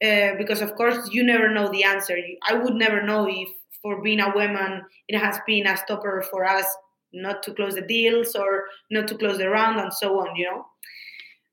[0.04, 2.16] Uh, because of course you never know the answer.
[2.42, 3.48] I would never know if
[3.82, 6.66] for being a woman it has been a stopper for us
[7.22, 10.36] not to close the deals or not to close the round and so on.
[10.36, 10.66] You know.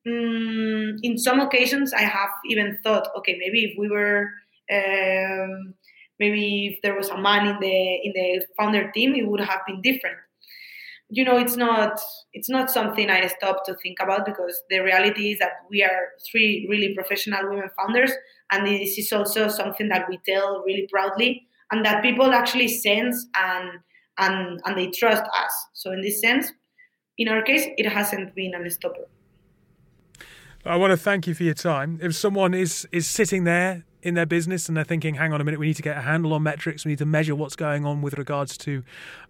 [0.05, 4.30] Mm, in some occasions, I have even thought, okay, maybe if we were,
[4.70, 5.74] um,
[6.20, 9.61] maybe if there was a man in the in the founder team, it would have
[9.66, 10.18] been different
[11.09, 11.99] you know it's not
[12.34, 16.07] it's not something i stop to think about because the reality is that we are
[16.30, 18.11] three really professional women founders
[18.51, 23.28] and this is also something that we tell really proudly and that people actually sense
[23.36, 23.80] and
[24.18, 26.51] and and they trust us so in this sense
[27.18, 29.07] in our case it hasn't been a stopper
[30.66, 31.99] I want to thank you for your time.
[32.01, 35.43] If someone is is sitting there in their business and they're thinking, hang on a
[35.43, 37.86] minute, we need to get a handle on metrics, we need to measure what's going
[37.86, 38.84] on with regards to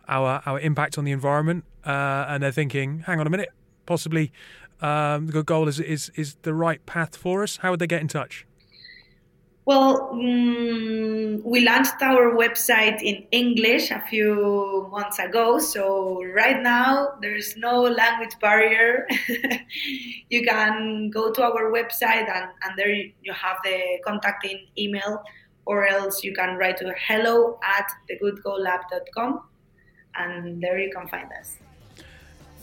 [0.07, 3.49] our our impact on the environment, uh, and they're thinking, hang on a minute,
[3.87, 4.31] possibly
[4.81, 7.57] um, the goal is is is the right path for us.
[7.57, 8.45] How would they get in touch?
[9.65, 15.57] Well, um, we launched our website in English a few months ago.
[15.57, 19.07] So, right now, there's no language barrier.
[20.29, 25.23] you can go to our website, and, and there you have the contacting email,
[25.65, 29.43] or else you can write to hello at thegoodgolab.com,
[30.15, 31.55] and there you can find us.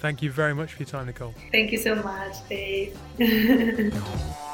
[0.01, 1.35] Thank you very much for your time, Nicole.
[1.51, 2.97] Thank you so much, Dave.